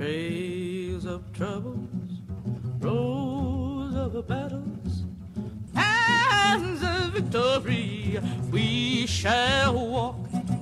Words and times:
Trails 0.00 1.04
of 1.04 1.30
troubles, 1.34 1.76
rows 2.78 3.94
of 3.94 4.26
battles, 4.26 5.04
hands 5.74 6.82
of 6.82 7.12
victory, 7.12 8.18
we 8.50 9.06
shall 9.06 9.74
walk. 9.74 10.16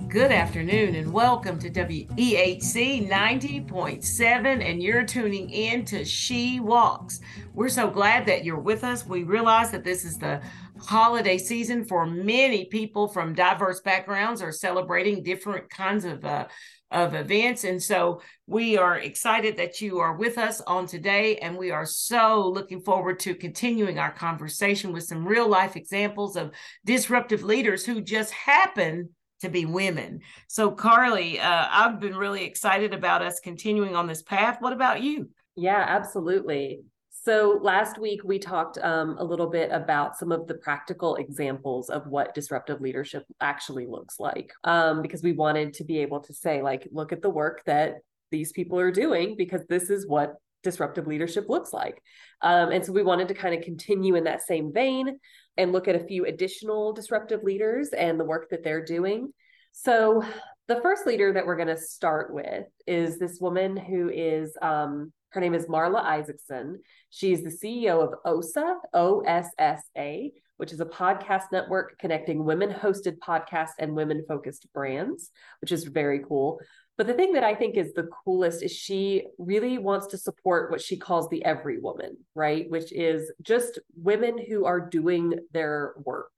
Good 0.09 0.33
afternoon 0.33 0.97
and 0.97 1.13
welcome 1.13 1.57
to 1.61 1.71
WEHC 1.71 3.09
90.7 3.09 4.69
and 4.69 4.83
you're 4.83 5.05
tuning 5.05 5.51
in 5.51 5.85
to 5.85 6.05
She 6.05 6.59
Walks. 6.59 7.21
We're 7.55 7.69
so 7.69 7.89
glad 7.89 8.27
that 8.27 8.45
you're 8.45 8.59
with 8.59 8.83
us. 8.83 9.07
We 9.07 9.23
realize 9.23 9.71
that 9.71 9.85
this 9.85 10.05
is 10.05 10.19
the 10.19 10.41
holiday 10.81 11.39
season 11.39 11.85
for 11.85 12.07
many 12.07 12.67
people 12.67 13.09
from 13.09 13.35
diverse 13.35 13.81
backgrounds 13.81 14.43
are 14.43 14.53
celebrating 14.53 15.23
different 15.23 15.69
kinds 15.71 16.05
of 16.05 16.25
uh, 16.25 16.47
of 16.91 17.15
events. 17.15 17.65
And 17.65 17.83
so 17.83 18.23
we 18.47 18.79
are 18.79 18.99
excited 18.99 19.57
that 19.59 19.81
you 19.81 19.99
are 19.99 20.17
with 20.17 20.39
us 20.39 20.61
on 20.63 20.87
today 20.87 21.37
and 21.37 21.57
we 21.57 21.71
are 21.71 21.85
so 21.85 22.49
looking 22.49 22.81
forward 22.81 23.19
to 23.21 23.35
continuing 23.35 23.99
our 23.99 24.13
conversation 24.13 24.93
with 24.93 25.05
some 25.05 25.27
real 25.27 25.49
life 25.49 25.77
examples 25.77 26.37
of 26.37 26.53
disruptive 26.85 27.43
leaders 27.43 27.85
who 27.85 28.01
just 28.01 28.33
happen 28.33 29.11
to 29.41 29.49
be 29.49 29.67
women. 29.67 30.21
So 30.49 30.71
Carleigh 30.71 31.39
uh, 31.39 31.69
i've 31.71 32.01
been 32.01 32.17
really 32.17 32.45
excited 32.45 32.95
about 32.95 33.23
us 33.23 33.39
continuing 33.41 33.95
on 33.95 34.07
this 34.07 34.23
path. 34.23 34.57
What 34.61 34.73
about 34.73 35.03
you? 35.03 35.29
Yeah 35.57 35.85
absolutely 35.87 36.81
so 37.29 37.61
last 37.63 37.99
week 37.99 38.23
we 38.25 38.39
talked 38.39 38.79
um, 38.79 39.17
a 39.19 39.25
little 39.25 39.51
bit 39.51 39.71
about 39.71 40.17
some 40.17 40.33
of 40.33 40.47
the 40.47 40.55
practical 40.55 41.17
examples 41.17 41.91
of 41.91 42.07
what 42.07 42.35
disruptive 42.35 42.81
leadership 42.81 43.23
actually 43.39 43.87
looks 43.87 44.19
like, 44.19 44.51
um, 44.65 45.03
because 45.03 45.23
we 45.23 45.33
wanted 45.33 45.75
to 45.75 45.85
be 45.85 45.99
able 45.99 46.21
to 46.21 46.33
say, 46.33 46.63
like, 46.63 46.89
look 46.91 47.13
at 47.13 47.21
the 47.21 47.29
work 47.29 47.63
that 47.67 47.97
these 48.31 48.51
people 48.53 48.81
are 48.81 48.91
doing, 48.91 49.35
because 49.37 49.61
this 49.69 49.91
is 49.91 50.09
what 50.09 50.37
disruptive 50.63 51.07
leadership 51.07 51.51
looks 51.51 51.71
like. 51.71 52.03
Um, 52.41 52.73
and 52.73 52.83
so 52.83 52.93
we 52.93 53.03
wanted 53.03 53.29
to 53.29 53.35
kind 53.35 53.55
of 53.55 53.63
continue 53.63 54.15
in 54.15 54.25
that 54.25 54.41
same 54.41 54.73
vein 54.73 55.19
and 55.59 55.71
look 55.71 55.87
at 55.87 55.97
a 55.97 56.07
few 56.07 56.25
additional 56.25 56.95
disruptive 56.95 57.43
leaders 57.43 57.91
and 57.91 58.19
the 58.19 58.25
work 58.25 58.49
that 58.53 58.65
they're 58.65 58.87
doing. 58.87 59.35
So 59.73 60.25
the 60.67 60.81
first 60.81 61.07
leader 61.07 61.35
that 61.35 61.45
we're 61.45 61.57
going 61.57 61.69
to 61.69 61.77
start 61.77 62.33
with 62.33 62.65
is 62.87 63.19
this 63.19 63.39
woman 63.39 63.77
who 63.77 64.09
is 64.09 64.57
um, 64.63 65.13
her 65.31 65.41
name 65.41 65.55
is 65.55 65.67
Marla 65.67 66.03
Isaacson. 66.03 66.81
She's 67.11 67.43
the 67.43 67.51
CEO 67.51 68.03
of 68.03 68.15
OSSA, 68.25 68.77
O 68.95 69.21
S 69.21 69.49
S 69.59 69.83
A, 69.97 70.33
which 70.57 70.73
is 70.73 70.81
a 70.81 70.87
podcast 70.87 71.45
network 71.53 71.99
connecting 71.99 72.45
women 72.45 72.71
hosted 72.71 73.19
podcasts 73.19 73.77
and 73.79 73.95
women 73.95 74.25
focused 74.27 74.67
brands, 74.73 75.31
which 75.61 75.73
is 75.73 75.85
very 75.85 76.23
cool. 76.27 76.61
But 76.97 77.07
the 77.07 77.15
thing 77.15 77.35
that 77.35 77.45
I 77.45 77.55
think 77.55 77.77
is 77.77 77.93
the 77.93 78.09
coolest 78.25 78.63
is 78.63 78.73
she 78.73 79.27
really 79.39 79.79
wants 79.79 80.09
to 80.09 80.19
support 80.19 80.71
what 80.71 80.81
she 80.81 80.97
calls 80.97 81.29
the 81.29 81.45
every 81.45 81.79
woman, 81.79 82.17
right? 82.35 82.69
Which 82.69 82.93
is 82.93 83.31
just 83.41 83.79
women 83.97 84.37
who 84.37 84.65
are 84.65 84.81
doing 84.81 85.35
their 85.53 85.95
work. 86.05 86.33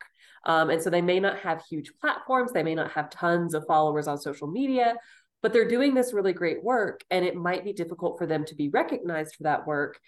Um, 0.44 0.70
and 0.70 0.82
so 0.82 0.90
they 0.90 1.02
may 1.02 1.20
not 1.20 1.38
have 1.40 1.62
huge 1.68 1.92
platforms, 2.00 2.52
they 2.52 2.62
may 2.62 2.74
not 2.74 2.92
have 2.92 3.10
tons 3.10 3.54
of 3.54 3.66
followers 3.66 4.06
on 4.06 4.18
social 4.18 4.48
media, 4.48 4.96
but 5.42 5.52
they're 5.52 5.68
doing 5.68 5.94
this 5.94 6.12
really 6.12 6.32
great 6.32 6.62
work 6.62 7.02
and 7.10 7.24
it 7.24 7.34
might 7.34 7.64
be 7.64 7.72
difficult 7.72 8.18
for 8.18 8.26
them 8.26 8.44
to 8.44 8.54
be 8.54 8.68
recognized 8.68 9.36
for 9.36 9.44
that 9.44 9.66
work 9.66 9.98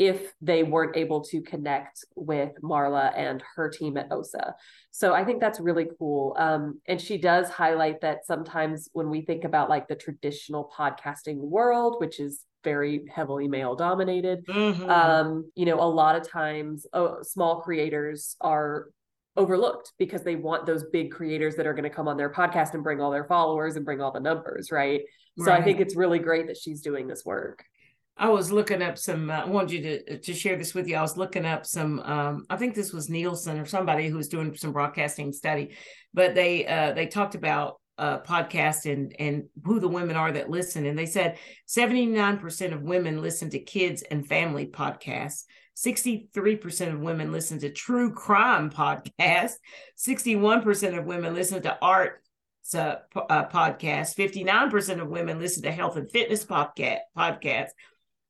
if 0.00 0.32
they 0.40 0.62
weren't 0.62 0.96
able 0.96 1.20
to 1.20 1.42
connect 1.42 2.06
with 2.16 2.52
Marla 2.62 3.12
and 3.14 3.44
her 3.54 3.68
team 3.68 3.98
at 3.98 4.08
OSSA 4.08 4.54
So 4.90 5.12
I 5.12 5.24
think 5.24 5.42
that's 5.42 5.60
really 5.60 5.88
cool. 5.98 6.34
Um, 6.38 6.80
and 6.86 6.98
she 6.98 7.18
does 7.18 7.50
highlight 7.50 8.00
that 8.00 8.24
sometimes 8.24 8.88
when 8.94 9.10
we 9.10 9.20
think 9.20 9.44
about 9.44 9.68
like 9.68 9.88
the 9.88 9.96
traditional 9.96 10.72
podcasting 10.74 11.36
world, 11.36 11.96
which 11.98 12.18
is 12.18 12.46
very 12.64 13.04
heavily 13.14 13.46
male 13.46 13.76
dominated, 13.76 14.46
mm-hmm. 14.46 14.88
um, 14.88 15.50
you 15.54 15.66
know, 15.66 15.78
a 15.78 15.84
lot 15.84 16.16
of 16.16 16.26
times 16.26 16.86
oh, 16.94 17.18
small 17.20 17.60
creators 17.60 18.36
are 18.40 18.86
overlooked 19.36 19.92
because 19.98 20.22
they 20.22 20.36
want 20.36 20.66
those 20.66 20.84
big 20.92 21.10
creators 21.10 21.56
that 21.56 21.66
are 21.66 21.74
going 21.74 21.84
to 21.84 21.90
come 21.90 22.08
on 22.08 22.16
their 22.16 22.32
podcast 22.32 22.74
and 22.74 22.82
bring 22.82 23.00
all 23.00 23.10
their 23.10 23.24
followers 23.24 23.76
and 23.76 23.84
bring 23.84 24.00
all 24.00 24.12
the 24.12 24.20
numbers, 24.20 24.70
right? 24.70 25.02
right. 25.38 25.44
So 25.44 25.52
I 25.52 25.62
think 25.62 25.80
it's 25.80 25.96
really 25.96 26.18
great 26.18 26.48
that 26.48 26.56
she's 26.56 26.82
doing 26.82 27.06
this 27.06 27.24
work. 27.24 27.64
I 28.16 28.28
was 28.28 28.52
looking 28.52 28.82
up 28.82 28.98
some. 28.98 29.30
Uh, 29.30 29.40
I 29.40 29.44
wanted 29.46 29.70
you 29.72 29.82
to 29.82 30.18
to 30.18 30.34
share 30.34 30.56
this 30.56 30.74
with 30.74 30.86
you. 30.86 30.96
I 30.96 31.02
was 31.02 31.16
looking 31.16 31.46
up 31.46 31.64
some. 31.64 32.00
Um, 32.00 32.44
I 32.50 32.56
think 32.56 32.74
this 32.74 32.92
was 32.92 33.08
Nielsen 33.08 33.58
or 33.58 33.64
somebody 33.64 34.08
who 34.08 34.18
was 34.18 34.28
doing 34.28 34.54
some 34.54 34.72
broadcasting 34.72 35.32
study, 35.32 35.74
but 36.12 36.34
they 36.34 36.66
uh, 36.66 36.92
they 36.92 37.06
talked 37.06 37.34
about 37.34 37.80
uh, 37.96 38.20
podcast 38.20 38.90
and 38.90 39.16
and 39.18 39.44
who 39.64 39.80
the 39.80 39.88
women 39.88 40.16
are 40.16 40.32
that 40.32 40.50
listen, 40.50 40.84
and 40.84 40.98
they 40.98 41.06
said 41.06 41.38
seventy 41.64 42.04
nine 42.04 42.36
percent 42.36 42.74
of 42.74 42.82
women 42.82 43.22
listen 43.22 43.48
to 43.50 43.58
kids 43.58 44.02
and 44.02 44.28
family 44.28 44.66
podcasts. 44.66 45.44
63% 45.84 46.92
of 46.92 47.00
women 47.00 47.32
listen 47.32 47.58
to 47.60 47.70
true 47.70 48.12
crime 48.12 48.70
podcasts. 48.70 49.54
61% 49.98 50.98
of 50.98 51.06
women 51.06 51.34
listen 51.34 51.62
to 51.62 51.78
art 51.80 52.22
uh, 52.74 52.96
uh, 53.16 53.46
podcasts. 53.46 54.14
59% 54.14 55.00
of 55.00 55.08
women 55.08 55.38
listen 55.38 55.62
to 55.62 55.72
health 55.72 55.96
and 55.96 56.10
fitness 56.10 56.44
podcast, 56.44 56.98
podcasts. 57.16 57.70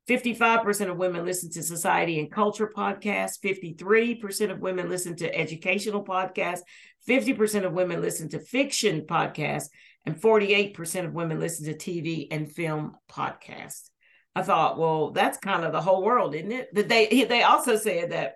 55% 0.09 0.91
of 0.91 0.97
women 0.97 1.25
listen 1.25 1.51
to 1.51 1.63
society 1.63 2.19
and 2.19 2.31
culture 2.31 2.71
podcasts. 2.75 3.39
53% 3.45 4.51
of 4.51 4.61
women 4.61 4.89
listen 4.89 5.17
to 5.17 5.35
educational 5.37 6.05
podcasts. 6.05 6.61
50% 7.09 7.65
of 7.65 7.73
women 7.73 8.01
listen 8.01 8.29
to 8.31 8.39
fiction 8.39 9.03
podcasts. 9.03 9.69
And 10.07 10.21
48% 10.21 11.05
of 11.05 11.13
women 11.13 11.39
listen 11.39 11.67
to 11.67 11.75
TV 11.75 12.29
and 12.31 12.51
film 12.51 12.97
podcasts. 13.11 13.91
I 14.35 14.43
thought, 14.43 14.79
well, 14.79 15.11
that's 15.11 15.39
kind 15.39 15.65
of 15.65 15.73
the 15.73 15.81
whole 15.81 16.03
world, 16.03 16.35
isn't 16.35 16.53
it? 16.53 16.75
That 16.75 16.89
they 16.89 17.25
they 17.25 17.43
also 17.43 17.77
said 17.77 18.13
that 18.13 18.35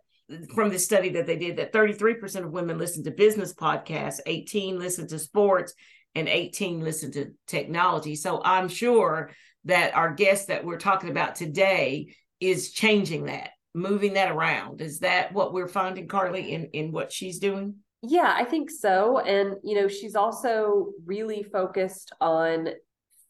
from 0.55 0.71
the 0.71 0.79
study 0.79 1.11
that 1.11 1.27
they 1.27 1.37
did 1.37 1.59
that 1.59 1.73
33% 1.73 2.45
of 2.45 2.51
women 2.51 2.79
listen 2.79 3.05
to 3.05 3.11
business 3.11 3.53
podcasts, 3.53 4.21
18 4.27 4.79
listen 4.79 5.07
to 5.09 5.19
sports, 5.19 5.75
and 6.15 6.29
18 6.29 6.81
listen 6.81 7.13
to 7.13 7.33
technology. 7.47 8.17
So 8.17 8.41
I'm 8.43 8.69
sure 8.69 9.33
that 9.65 9.95
our 9.95 10.15
guest 10.15 10.49
that 10.49 10.65
we're 10.65 10.79
talking 10.79 11.11
about 11.11 11.35
today 11.35 12.15
is 12.41 12.73
changing 12.73 13.27
that, 13.27 13.51
moving 13.75 14.15
that 14.15 14.31
around. 14.31 14.81
Is 14.81 15.01
that 15.01 15.33
what 15.33 15.53
we're 15.53 15.69
finding, 15.69 16.09
Carleigh, 16.09 16.49
in, 16.49 16.67
in 16.73 16.93
what 16.93 17.13
she's 17.13 17.39
doing? 17.39 17.77
Yeah, 18.03 18.33
I 18.37 18.45
think 18.45 18.71
so. 18.71 19.19
And, 19.19 19.57
you 19.63 19.75
know, 19.75 19.89
she's 19.89 20.15
also 20.15 20.89
really 21.07 21.43
focused 21.43 22.13
on 22.21 22.69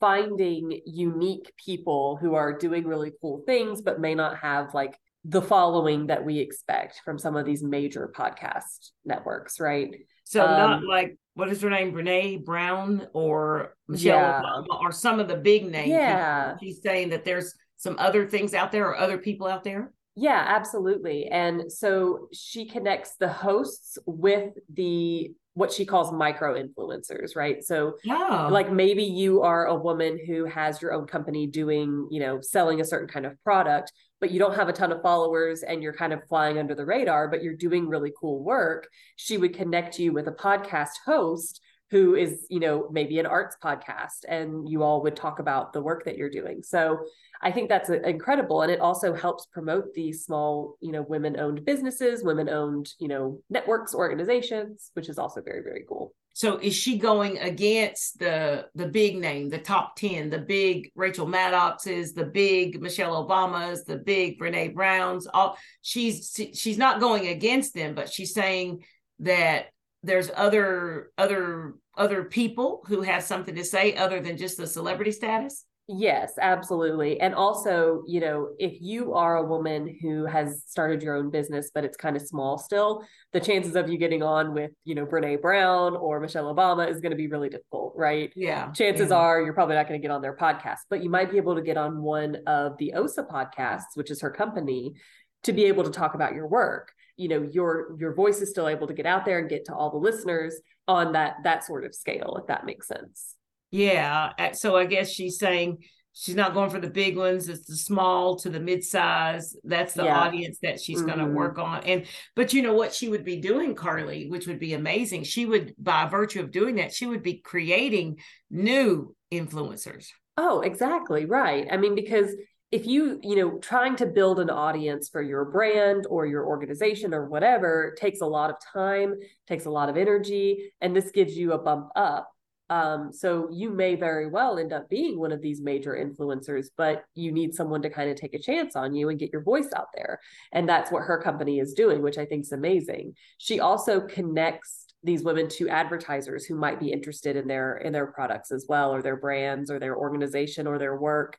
finding 0.00 0.80
unique 0.86 1.52
people 1.56 2.18
who 2.20 2.34
are 2.34 2.56
doing 2.56 2.86
really 2.86 3.12
cool 3.20 3.42
things, 3.46 3.82
but 3.82 4.00
may 4.00 4.14
not 4.14 4.38
have 4.38 4.74
like 4.74 4.98
the 5.24 5.42
following 5.42 6.08
that 6.08 6.24
we 6.24 6.38
expect 6.38 7.00
from 7.04 7.18
some 7.18 7.36
of 7.36 7.46
these 7.46 7.62
major 7.62 8.12
podcast 8.14 8.90
networks, 9.04 9.58
right? 9.58 9.94
So 10.24 10.44
um, 10.44 10.50
not 10.50 10.84
like 10.84 11.16
what 11.34 11.48
is 11.48 11.62
her 11.62 11.70
name, 11.70 11.92
Brene 11.92 12.44
Brown 12.44 13.06
or 13.12 13.76
Michelle 13.88 14.18
yeah. 14.18 14.42
Obama 14.42 14.80
or 14.80 14.92
some 14.92 15.20
of 15.20 15.28
the 15.28 15.36
big 15.36 15.70
names. 15.70 15.90
Yeah, 15.90 16.56
she's 16.60 16.82
saying 16.82 17.10
that 17.10 17.24
there's 17.24 17.54
some 17.76 17.96
other 17.98 18.26
things 18.26 18.54
out 18.54 18.72
there 18.72 18.88
or 18.88 18.98
other 18.98 19.18
people 19.18 19.46
out 19.46 19.64
there. 19.64 19.92
Yeah, 20.16 20.44
absolutely. 20.46 21.26
And 21.26 21.72
so 21.72 22.28
she 22.32 22.66
connects 22.66 23.16
the 23.16 23.28
hosts 23.28 23.98
with 24.06 24.52
the 24.72 25.32
what 25.54 25.72
she 25.72 25.84
calls 25.84 26.12
micro 26.12 26.60
influencers, 26.60 27.36
right? 27.36 27.64
So, 27.64 27.94
yeah. 28.02 28.48
like 28.48 28.70
maybe 28.70 29.04
you 29.04 29.42
are 29.42 29.66
a 29.66 29.74
woman 29.74 30.18
who 30.26 30.44
has 30.46 30.82
your 30.82 30.92
own 30.92 31.06
company 31.06 31.46
doing, 31.46 32.08
you 32.10 32.20
know, 32.20 32.40
selling 32.40 32.80
a 32.80 32.84
certain 32.84 33.08
kind 33.08 33.24
of 33.24 33.40
product, 33.42 33.92
but 34.20 34.32
you 34.32 34.38
don't 34.38 34.56
have 34.56 34.68
a 34.68 34.72
ton 34.72 34.90
of 34.90 35.00
followers 35.00 35.62
and 35.62 35.82
you're 35.82 35.94
kind 35.94 36.12
of 36.12 36.20
flying 36.28 36.58
under 36.58 36.74
the 36.74 36.84
radar, 36.84 37.28
but 37.28 37.42
you're 37.42 37.56
doing 37.56 37.88
really 37.88 38.12
cool 38.20 38.42
work. 38.42 38.88
She 39.16 39.38
would 39.38 39.54
connect 39.54 39.98
you 39.98 40.12
with 40.12 40.26
a 40.26 40.32
podcast 40.32 40.92
host 41.06 41.60
who 41.90 42.16
is, 42.16 42.46
you 42.50 42.58
know, 42.58 42.88
maybe 42.90 43.20
an 43.20 43.26
arts 43.26 43.56
podcast 43.62 44.24
and 44.26 44.68
you 44.68 44.82
all 44.82 45.02
would 45.02 45.14
talk 45.14 45.38
about 45.38 45.72
the 45.72 45.80
work 45.80 46.04
that 46.04 46.16
you're 46.16 46.30
doing. 46.30 46.62
So, 46.62 46.98
I 47.44 47.52
think 47.52 47.68
that's 47.68 47.90
uh, 47.90 48.00
incredible. 48.00 48.62
And 48.62 48.72
it 48.72 48.80
also 48.80 49.12
helps 49.12 49.46
promote 49.46 49.92
these 49.92 50.24
small, 50.24 50.76
you 50.80 50.90
know, 50.90 51.02
women 51.02 51.38
owned 51.38 51.64
businesses, 51.64 52.24
women 52.24 52.48
owned, 52.48 52.88
you 52.98 53.06
know, 53.06 53.40
networks, 53.50 53.94
organizations, 53.94 54.90
which 54.94 55.10
is 55.10 55.18
also 55.18 55.42
very, 55.42 55.62
very 55.62 55.84
cool. 55.86 56.14
So 56.32 56.58
is 56.58 56.74
she 56.74 56.98
going 56.98 57.38
against 57.38 58.18
the 58.18 58.66
the 58.74 58.88
big 58.88 59.16
name, 59.16 59.50
the 59.50 59.58
top 59.58 59.94
10, 59.94 60.30
the 60.30 60.38
big 60.38 60.90
Rachel 60.96 61.28
Maddoxes, 61.28 62.12
the 62.12 62.24
big 62.24 62.82
Michelle 62.82 63.24
Obamas, 63.24 63.84
the 63.84 63.98
big 63.98 64.40
Brene 64.40 64.74
Browns, 64.74 65.28
all 65.32 65.56
she's 65.82 66.36
she's 66.54 66.78
not 66.78 66.98
going 66.98 67.28
against 67.28 67.72
them, 67.72 67.94
but 67.94 68.12
she's 68.12 68.34
saying 68.34 68.82
that 69.20 69.66
there's 70.02 70.30
other 70.34 71.12
other 71.16 71.74
other 71.96 72.24
people 72.24 72.82
who 72.86 73.02
have 73.02 73.22
something 73.22 73.54
to 73.54 73.64
say 73.64 73.94
other 73.94 74.20
than 74.20 74.36
just 74.36 74.56
the 74.56 74.66
celebrity 74.66 75.12
status? 75.12 75.64
Yes, 75.86 76.32
absolutely. 76.40 77.20
And 77.20 77.34
also, 77.34 78.02
you 78.06 78.18
know, 78.18 78.50
if 78.58 78.80
you 78.80 79.12
are 79.12 79.36
a 79.36 79.44
woman 79.44 79.98
who 80.00 80.24
has 80.24 80.62
started 80.66 81.02
your 81.02 81.14
own 81.14 81.30
business, 81.30 81.70
but 81.74 81.84
it's 81.84 81.96
kind 81.96 82.16
of 82.16 82.22
small 82.22 82.56
still, 82.56 83.04
the 83.34 83.40
chances 83.40 83.76
of 83.76 83.90
you 83.90 83.98
getting 83.98 84.22
on 84.22 84.54
with, 84.54 84.70
you 84.84 84.94
know, 84.94 85.04
Brene 85.04 85.42
Brown 85.42 85.94
or 85.94 86.20
Michelle 86.20 86.54
Obama 86.54 86.88
is 86.90 87.00
going 87.00 87.10
to 87.10 87.16
be 87.16 87.26
really 87.26 87.50
difficult, 87.50 87.92
right? 87.96 88.32
Yeah. 88.34 88.72
Chances 88.72 89.10
yeah. 89.10 89.16
are 89.16 89.42
you're 89.42 89.52
probably 89.52 89.74
not 89.74 89.86
going 89.86 90.00
to 90.00 90.02
get 90.02 90.10
on 90.10 90.22
their 90.22 90.34
podcast, 90.34 90.78
but 90.88 91.02
you 91.02 91.10
might 91.10 91.30
be 91.30 91.36
able 91.36 91.54
to 91.54 91.62
get 91.62 91.76
on 91.76 92.00
one 92.00 92.38
of 92.46 92.78
the 92.78 92.94
OSSA 92.96 93.28
podcasts, 93.28 93.94
which 93.94 94.10
is 94.10 94.22
her 94.22 94.30
company, 94.30 94.94
to 95.42 95.52
be 95.52 95.64
able 95.64 95.84
to 95.84 95.90
talk 95.90 96.14
about 96.14 96.34
your 96.34 96.48
work. 96.48 96.92
You 97.18 97.28
know, 97.28 97.42
your 97.42 97.94
your 97.98 98.14
voice 98.14 98.40
is 98.40 98.48
still 98.50 98.68
able 98.68 98.86
to 98.86 98.94
get 98.94 99.06
out 99.06 99.26
there 99.26 99.38
and 99.38 99.50
get 99.50 99.66
to 99.66 99.74
all 99.74 99.90
the 99.90 99.98
listeners 99.98 100.58
on 100.88 101.12
that 101.12 101.36
that 101.44 101.62
sort 101.62 101.84
of 101.84 101.94
scale, 101.94 102.38
if 102.40 102.46
that 102.46 102.64
makes 102.64 102.88
sense. 102.88 103.36
Yeah. 103.74 104.52
So 104.52 104.76
I 104.76 104.84
guess 104.84 105.10
she's 105.10 105.36
saying 105.36 105.78
she's 106.12 106.36
not 106.36 106.54
going 106.54 106.70
for 106.70 106.78
the 106.78 106.88
big 106.88 107.16
ones. 107.16 107.48
It's 107.48 107.66
the 107.66 107.76
small 107.76 108.36
to 108.36 108.48
the 108.48 108.60
mid-size. 108.60 109.56
That's 109.64 109.94
the 109.94 110.04
yeah. 110.04 110.20
audience 110.20 110.58
that 110.62 110.80
she's 110.80 110.98
mm-hmm. 110.98 111.08
going 111.08 111.18
to 111.18 111.34
work 111.34 111.58
on. 111.58 111.82
And 111.82 112.06
but 112.36 112.52
you 112.52 112.62
know 112.62 112.74
what 112.74 112.94
she 112.94 113.08
would 113.08 113.24
be 113.24 113.40
doing, 113.40 113.74
Carleigh, 113.74 114.28
which 114.28 114.46
would 114.46 114.60
be 114.60 114.74
amazing. 114.74 115.24
She 115.24 115.44
would, 115.44 115.74
by 115.76 116.06
virtue 116.06 116.38
of 116.38 116.52
doing 116.52 116.76
that, 116.76 116.94
she 116.94 117.06
would 117.06 117.24
be 117.24 117.38
creating 117.38 118.20
new 118.48 119.16
influencers. 119.32 120.06
Oh, 120.36 120.60
exactly. 120.60 121.26
Right. 121.26 121.66
I 121.68 121.76
mean, 121.76 121.96
because 121.96 122.30
if 122.70 122.86
you 122.86 123.18
you 123.24 123.34
know 123.34 123.58
trying 123.58 123.96
to 123.96 124.06
build 124.06 124.38
an 124.38 124.50
audience 124.50 125.08
for 125.08 125.20
your 125.20 125.44
brand 125.44 126.06
or 126.08 126.26
your 126.26 126.46
organization 126.46 127.12
or 127.12 127.28
whatever 127.28 127.94
takes 127.98 128.20
a 128.20 128.26
lot 128.26 128.50
of 128.50 128.56
time 128.72 129.14
takes 129.46 129.66
a 129.66 129.70
lot 129.70 129.88
of 129.88 129.96
energy 129.96 130.72
and 130.80 130.96
this 130.96 131.12
gives 131.12 131.36
you 131.36 131.52
a 131.52 131.58
bump 131.58 131.88
up 131.94 132.34
um, 132.70 133.12
so 133.12 133.48
you 133.52 133.70
may 133.70 133.94
very 133.94 134.28
well 134.28 134.58
end 134.58 134.72
up 134.72 134.88
being 134.88 135.18
one 135.18 135.32
of 135.32 135.42
these 135.42 135.60
major 135.60 135.92
influencers, 135.92 136.66
but 136.76 137.04
you 137.14 137.30
need 137.30 137.54
someone 137.54 137.82
to 137.82 137.90
kind 137.90 138.10
of 138.10 138.16
take 138.16 138.34
a 138.34 138.38
chance 138.38 138.74
on 138.74 138.94
you 138.94 139.10
and 139.10 139.18
get 139.18 139.32
your 139.32 139.42
voice 139.42 139.68
out 139.76 139.88
there. 139.94 140.20
And 140.52 140.68
that's 140.68 140.90
what 140.90 141.02
her 141.02 141.20
company 141.20 141.58
is 141.58 141.74
doing, 141.74 142.00
which 142.00 142.18
I 142.18 142.24
think 142.24 142.42
is 142.42 142.52
amazing. 142.52 143.14
She 143.38 143.60
also 143.60 144.00
connects 144.00 144.86
these 145.02 145.22
women 145.22 145.48
to 145.48 145.68
advertisers 145.68 146.46
who 146.46 146.54
might 146.54 146.80
be 146.80 146.90
interested 146.90 147.36
in 147.36 147.46
their 147.46 147.76
in 147.76 147.92
their 147.92 148.06
products 148.06 148.50
as 148.50 148.64
well 148.66 148.94
or 148.94 149.02
their 149.02 149.16
brands 149.16 149.70
or 149.70 149.78
their 149.78 149.96
organization 149.96 150.66
or 150.66 150.78
their 150.78 150.96
work 150.96 151.36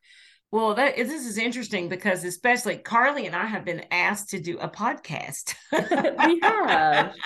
well, 0.51 0.75
that 0.75 0.95
this 0.95 1.25
is 1.25 1.37
interesting 1.37 1.89
because 1.89 2.23
especially 2.23 2.77
Carleigh 2.77 3.25
and 3.25 3.35
I 3.35 3.45
have 3.45 3.65
been 3.65 3.83
asked 3.91 4.29
to 4.29 4.39
do 4.39 4.57
a 4.59 4.69
podcast. 4.69 5.55
we 5.71 6.39
have. 6.41 7.13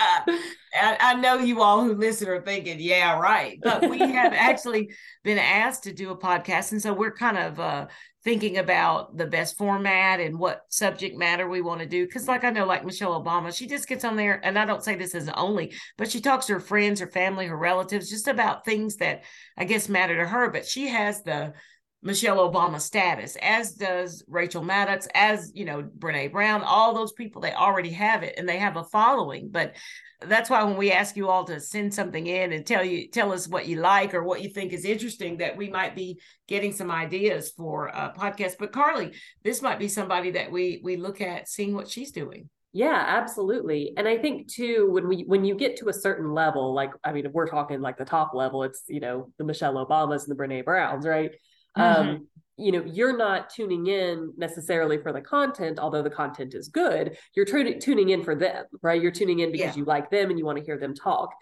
I, 0.73 0.97
I, 0.99 1.13
know 1.15 1.37
you 1.37 1.61
all 1.61 1.83
who 1.83 1.95
listen 1.95 2.27
are 2.29 2.41
thinking, 2.41 2.79
yeah, 2.79 3.19
right. 3.19 3.59
But 3.61 3.89
we 3.89 3.99
have 3.99 4.33
actually 4.35 4.91
been 5.23 5.37
asked 5.37 5.83
to 5.83 5.93
do 5.93 6.11
a 6.11 6.17
podcast. 6.17 6.71
And 6.71 6.81
so 6.81 6.93
we're 6.93 7.13
kind 7.13 7.37
of 7.37 7.59
uh, 7.59 7.87
thinking 8.23 8.57
about 8.57 9.17
the 9.17 9.25
best 9.27 9.57
format 9.57 10.19
and 10.19 10.39
what 10.39 10.61
subject 10.69 11.17
matter 11.17 11.47
we 11.47 11.61
want 11.61 11.81
to 11.81 11.87
do. 11.87 12.07
Cause 12.07 12.27
like 12.27 12.43
I 12.43 12.49
know, 12.49 12.65
like 12.65 12.85
Michelle 12.85 13.21
Obama, 13.21 13.55
she 13.55 13.67
just 13.67 13.87
gets 13.87 14.05
on 14.05 14.15
there, 14.15 14.43
and 14.43 14.57
I 14.57 14.65
don't 14.65 14.83
say 14.83 14.95
this 14.95 15.13
as 15.13 15.29
only, 15.29 15.73
but 15.97 16.09
she 16.09 16.21
talks 16.21 16.47
to 16.47 16.53
her 16.53 16.59
friends, 16.59 16.99
her 16.99 17.07
family, 17.07 17.47
her 17.47 17.57
relatives, 17.57 18.09
just 18.09 18.27
about 18.27 18.65
things 18.65 18.97
that 18.97 19.23
I 19.57 19.65
guess 19.65 19.89
matter 19.89 20.17
to 20.17 20.27
her. 20.27 20.49
But 20.49 20.65
she 20.65 20.87
has 20.87 21.21
the 21.23 21.53
Michelle 22.01 22.37
Obama 22.37 22.79
status, 22.79 23.35
as 23.41 23.73
does 23.73 24.23
Rachel 24.27 24.63
Maddox, 24.63 25.07
as 25.13 25.51
you 25.53 25.65
know, 25.65 25.83
Brene 25.83 26.31
Brown, 26.31 26.61
all 26.61 26.93
those 26.93 27.11
people, 27.11 27.41
they 27.41 27.53
already 27.53 27.89
have 27.91 28.23
it 28.23 28.35
and 28.37 28.47
they 28.47 28.57
have 28.57 28.77
a 28.77 28.85
following. 28.85 29.49
But 29.49 29.75
that's 30.21 30.49
why 30.49 30.63
when 30.63 30.77
we 30.77 30.91
ask 30.91 31.17
you 31.17 31.29
all 31.29 31.43
to 31.45 31.59
send 31.59 31.93
something 31.93 32.25
in 32.25 32.53
and 32.53 32.65
tell 32.65 32.83
you 32.83 33.09
tell 33.09 33.33
us 33.33 33.47
what 33.47 33.67
you 33.67 33.77
like 33.77 34.13
or 34.13 34.23
what 34.23 34.41
you 34.41 34.49
think 34.49 34.71
is 34.71 34.85
interesting, 34.85 35.37
that 35.37 35.57
we 35.57 35.69
might 35.69 35.95
be 35.95 36.19
getting 36.47 36.71
some 36.71 36.89
ideas 36.89 37.51
for 37.51 37.87
a 37.87 38.13
podcast. 38.17 38.55
But 38.59 38.71
Carleigh, 38.71 39.11
this 39.43 39.61
might 39.61 39.79
be 39.79 39.89
somebody 39.89 40.31
that 40.31 40.51
we 40.51 40.81
we 40.83 40.95
look 40.95 41.19
at 41.19 41.49
seeing 41.49 41.73
what 41.73 41.89
she's 41.89 42.11
doing. 42.11 42.49
Yeah, 42.71 43.03
absolutely. 43.07 43.93
And 43.97 44.07
I 44.07 44.17
think 44.17 44.47
too, 44.47 44.89
when 44.91 45.07
we 45.07 45.23
when 45.23 45.43
you 45.43 45.55
get 45.55 45.77
to 45.77 45.89
a 45.89 45.93
certain 45.93 46.33
level, 46.33 46.73
like 46.73 46.91
I 47.03 47.11
mean, 47.11 47.25
if 47.25 47.31
we're 47.31 47.49
talking 47.49 47.81
like 47.81 47.97
the 47.97 48.05
top 48.05 48.33
level, 48.33 48.63
it's 48.63 48.83
you 48.87 48.99
know 48.99 49.31
the 49.37 49.43
Michelle 49.43 49.73
Obamas 49.85 50.27
and 50.27 50.37
the 50.37 50.41
Brene 50.41 50.63
Browns, 50.63 51.05
right? 51.05 51.31
Mm-hmm. 51.77 52.09
Um, 52.09 52.27
you 52.57 52.73
know, 52.73 52.83
you're 52.85 53.15
not 53.15 53.49
tuning 53.49 53.87
in 53.87 54.33
necessarily 54.37 54.97
for 54.97 55.13
the 55.13 55.21
content, 55.21 55.79
although 55.79 56.01
the 56.01 56.09
content 56.09 56.53
is 56.53 56.67
good. 56.67 57.17
You're 57.33 57.45
t- 57.45 57.79
tuning 57.79 58.09
in 58.09 58.21
for 58.21 58.35
them, 58.35 58.65
right? 58.81 59.01
You're 59.01 59.11
tuning 59.11 59.39
in 59.39 59.51
because 59.51 59.75
yeah. 59.75 59.79
you 59.79 59.85
like 59.85 60.11
them 60.11 60.29
and 60.29 60.37
you 60.37 60.45
want 60.45 60.57
to 60.57 60.63
hear 60.63 60.77
them 60.77 60.93
talk. 60.93 61.33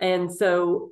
And 0.00 0.32
so 0.32 0.90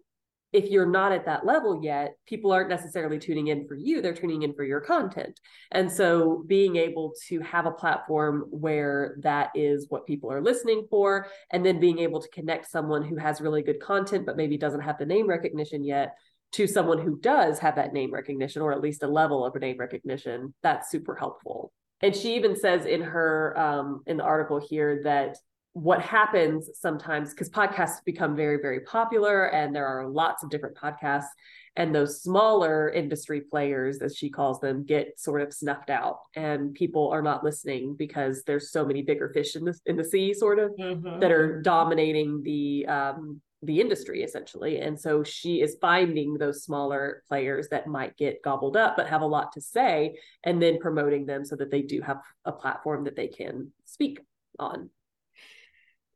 if 0.52 0.68
you're 0.68 0.86
not 0.86 1.12
at 1.12 1.24
that 1.24 1.46
level 1.46 1.82
yet, 1.82 2.14
people 2.26 2.52
aren't 2.52 2.68
necessarily 2.68 3.18
tuning 3.18 3.48
in 3.48 3.66
for 3.66 3.74
you, 3.74 4.02
they're 4.02 4.14
tuning 4.14 4.42
in 4.42 4.52
for 4.54 4.64
your 4.64 4.80
content. 4.80 5.40
And 5.70 5.90
so 5.90 6.44
being 6.46 6.76
able 6.76 7.14
to 7.28 7.40
have 7.40 7.66
a 7.66 7.70
platform 7.70 8.44
where 8.50 9.16
that 9.20 9.50
is 9.54 9.86
what 9.88 10.06
people 10.06 10.30
are 10.30 10.42
listening 10.42 10.86
for, 10.90 11.26
and 11.50 11.64
then 11.64 11.80
being 11.80 11.98
able 12.00 12.20
to 12.20 12.28
connect 12.28 12.70
someone 12.70 13.02
who 13.02 13.16
has 13.16 13.40
really 13.40 13.62
good 13.62 13.80
content, 13.80 14.26
but 14.26 14.36
maybe 14.36 14.58
doesn't 14.58 14.82
have 14.82 14.98
the 14.98 15.06
name 15.06 15.26
recognition 15.26 15.82
yet 15.82 16.16
to 16.52 16.66
someone 16.66 16.98
who 16.98 17.18
does 17.18 17.58
have 17.58 17.76
that 17.76 17.92
name 17.92 18.12
recognition 18.12 18.62
or 18.62 18.72
at 18.72 18.80
least 18.80 19.02
a 19.02 19.08
level 19.08 19.44
of 19.44 19.58
name 19.60 19.78
recognition 19.78 20.54
that's 20.62 20.90
super 20.90 21.14
helpful 21.14 21.72
and 22.02 22.14
she 22.14 22.34
even 22.34 22.56
says 22.56 22.84
in 22.84 23.00
her 23.00 23.58
um, 23.58 24.02
in 24.06 24.16
the 24.16 24.24
article 24.24 24.60
here 24.60 25.00
that 25.04 25.36
what 25.74 26.02
happens 26.02 26.68
sometimes 26.74 27.30
because 27.30 27.48
podcasts 27.48 28.04
become 28.04 28.36
very 28.36 28.58
very 28.60 28.80
popular 28.80 29.46
and 29.46 29.74
there 29.74 29.86
are 29.86 30.06
lots 30.06 30.42
of 30.42 30.50
different 30.50 30.76
podcasts 30.76 31.28
and 31.76 31.94
those 31.94 32.22
smaller 32.22 32.90
industry 32.90 33.40
players 33.40 34.02
as 34.02 34.14
she 34.14 34.28
calls 34.28 34.60
them 34.60 34.84
get 34.84 35.18
sort 35.18 35.40
of 35.40 35.52
snuffed 35.52 35.88
out 35.88 36.18
and 36.36 36.74
people 36.74 37.08
are 37.10 37.22
not 37.22 37.42
listening 37.42 37.96
because 37.98 38.42
there's 38.42 38.70
so 38.70 38.84
many 38.84 39.00
bigger 39.00 39.30
fish 39.30 39.56
in 39.56 39.64
the 39.64 39.74
in 39.86 39.96
the 39.96 40.04
sea 40.04 40.34
sort 40.34 40.58
of 40.58 40.72
mm-hmm. 40.72 41.18
that 41.20 41.32
are 41.32 41.62
dominating 41.62 42.42
the 42.42 42.84
um, 42.86 43.40
the 43.62 43.80
industry 43.80 44.22
essentially. 44.22 44.78
And 44.80 44.98
so 44.98 45.22
she 45.22 45.60
is 45.60 45.76
finding 45.80 46.34
those 46.34 46.64
smaller 46.64 47.22
players 47.28 47.68
that 47.68 47.86
might 47.86 48.16
get 48.16 48.42
gobbled 48.42 48.76
up 48.76 48.96
but 48.96 49.08
have 49.08 49.22
a 49.22 49.26
lot 49.26 49.52
to 49.52 49.60
say 49.60 50.18
and 50.42 50.60
then 50.60 50.78
promoting 50.78 51.26
them 51.26 51.44
so 51.44 51.56
that 51.56 51.70
they 51.70 51.82
do 51.82 52.00
have 52.00 52.18
a 52.44 52.52
platform 52.52 53.04
that 53.04 53.16
they 53.16 53.28
can 53.28 53.70
speak 53.84 54.20
on. 54.58 54.90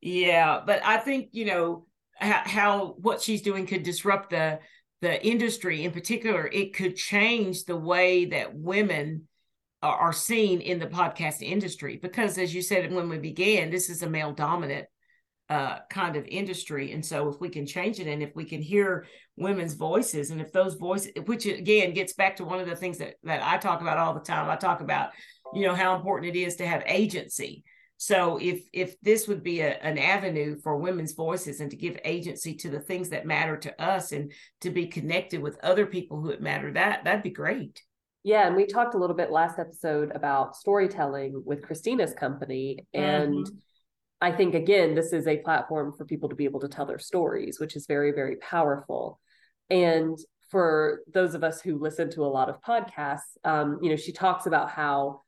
Yeah, 0.01 0.61
but 0.65 0.85
I 0.85 0.99
think, 0.99 1.31
you 1.33 1.47
know, 1.47 1.87
how, 2.17 2.43
how 2.45 2.95
what 2.99 3.23
she's 3.23 3.43
doing 3.43 3.67
could 3.67 3.83
disrupt 3.83 4.31
the 4.31 4.59
the 5.03 5.25
industry 5.25 5.85
in 5.85 5.93
particular. 5.93 6.49
It 6.51 6.75
could 6.75 6.97
change 6.97 7.65
the 7.65 7.77
way 7.77 8.27
that 8.27 8.55
women 8.55 9.29
are, 9.83 9.97
are 9.97 10.13
seen 10.13 10.61
in 10.61 10.79
the 10.79 10.87
podcast 10.87 11.43
industry 11.43 11.99
because 12.01 12.39
as 12.39 12.55
you 12.55 12.63
said 12.63 12.93
when 12.93 13.09
we 13.09 13.19
began, 13.19 13.71
this 13.71 13.91
is 13.91 14.03
a 14.03 14.09
male 14.09 14.33
dominant 14.33 14.87
uh, 15.49 15.79
kind 15.91 16.17
of 16.17 16.25
industry. 16.27 16.93
And 16.93 17.05
so, 17.05 17.29
if 17.29 17.41
we 17.41 17.49
can 17.49 17.67
change 17.67 18.01
it, 18.01 18.09
and 18.09 18.23
if 18.23 18.35
we 18.35 18.45
can 18.45 18.61
hear 18.61 19.07
women's 19.37 19.75
voices, 19.75 20.31
and 20.31 20.41
if 20.41 20.53
those 20.53 20.75
voices, 20.75 21.13
which 21.27 21.47
again 21.47 21.95
gets 21.95 22.15
back 22.15 22.37
to 22.37 22.45
one 22.45 22.61
of 22.61 22.69
the 22.69 22.77
things 22.77 22.99
that 22.99 23.15
that 23.23 23.43
I 23.43 23.57
talk 23.59 23.81
about 23.81 23.99
all 23.99 24.15
the 24.15 24.21
time, 24.21 24.51
I 24.51 24.57
talk 24.57 24.81
about, 24.81 25.11
you 25.55 25.67
know, 25.67 25.75
how 25.75 25.95
important 25.95 26.35
it 26.35 26.39
is 26.39 26.57
to 26.57 26.67
have 26.67 26.83
agency. 26.87 27.63
So, 27.97 28.39
if 28.39 28.63
if 28.73 29.01
this 29.01 29.29
would 29.29 29.45
be 29.45 29.61
a, 29.61 29.79
an 29.83 29.99
avenue 29.99 30.57
for 30.63 30.77
women's 30.77 31.13
voices 31.13 31.61
and 31.61 31.71
to 31.71 31.77
give 31.77 31.97
agency 32.05 32.55
to 32.57 32.69
the 32.69 32.81
things 32.81 33.11
that 33.11 33.25
matter 33.25 33.57
to 33.57 33.83
us, 33.83 34.11
and 34.11 34.33
to 34.63 34.71
be 34.71 34.89
connected 34.89 35.41
with 35.41 35.59
other 35.63 35.87
people 35.87 36.21
who 36.21 36.31
it 36.31 36.43
matter, 36.43 36.73
that 36.73 37.05
that'd 37.05 37.23
be 37.23 37.31
great. 37.31 37.83
Yeah, 38.25 38.49
and 38.49 38.57
we 38.57 38.67
talked 38.67 38.97
a 38.97 38.99
little 38.99 39.15
bit 39.15 39.31
last 39.31 39.61
episode 39.61 40.11
about 40.13 40.57
storytelling 40.57 41.41
with 41.47 41.63
Christina's 41.63 42.15
company, 42.15 42.85
and 42.93 43.47
mm-hmm 43.47 43.59
I 44.21 44.33
think 44.33 44.55
again, 44.55 44.95
this 44.95 45.13
is 45.13 45.27
a 45.27 45.39
platform 45.39 45.93
for 45.93 46.05
people 46.05 46.29
to 46.29 46.35
be 46.35 46.45
able 46.45 46.61
to 46.61 46.69
tell 46.69 46.87
their 46.87 46.99
stories, 46.99 47.61
which 47.61 47.77
is 47.77 47.87
very, 47.87 48.13
very 48.13 48.37
powerful. 48.37 49.21
And 49.69 50.17
for 50.51 51.01
those 51.13 51.35
of 51.35 51.45
us 51.45 51.61
who 51.61 51.79
listen 51.79 52.11
to 52.11 52.25
a 52.25 52.27
lot 52.27 52.49
of 52.49 52.63
podcasts, 52.63 53.37
um, 53.45 53.79
you 53.83 53.91
know, 53.91 53.97
she 53.97 54.13
talks 54.13 54.47
about 54.47 54.71
how 54.71 55.23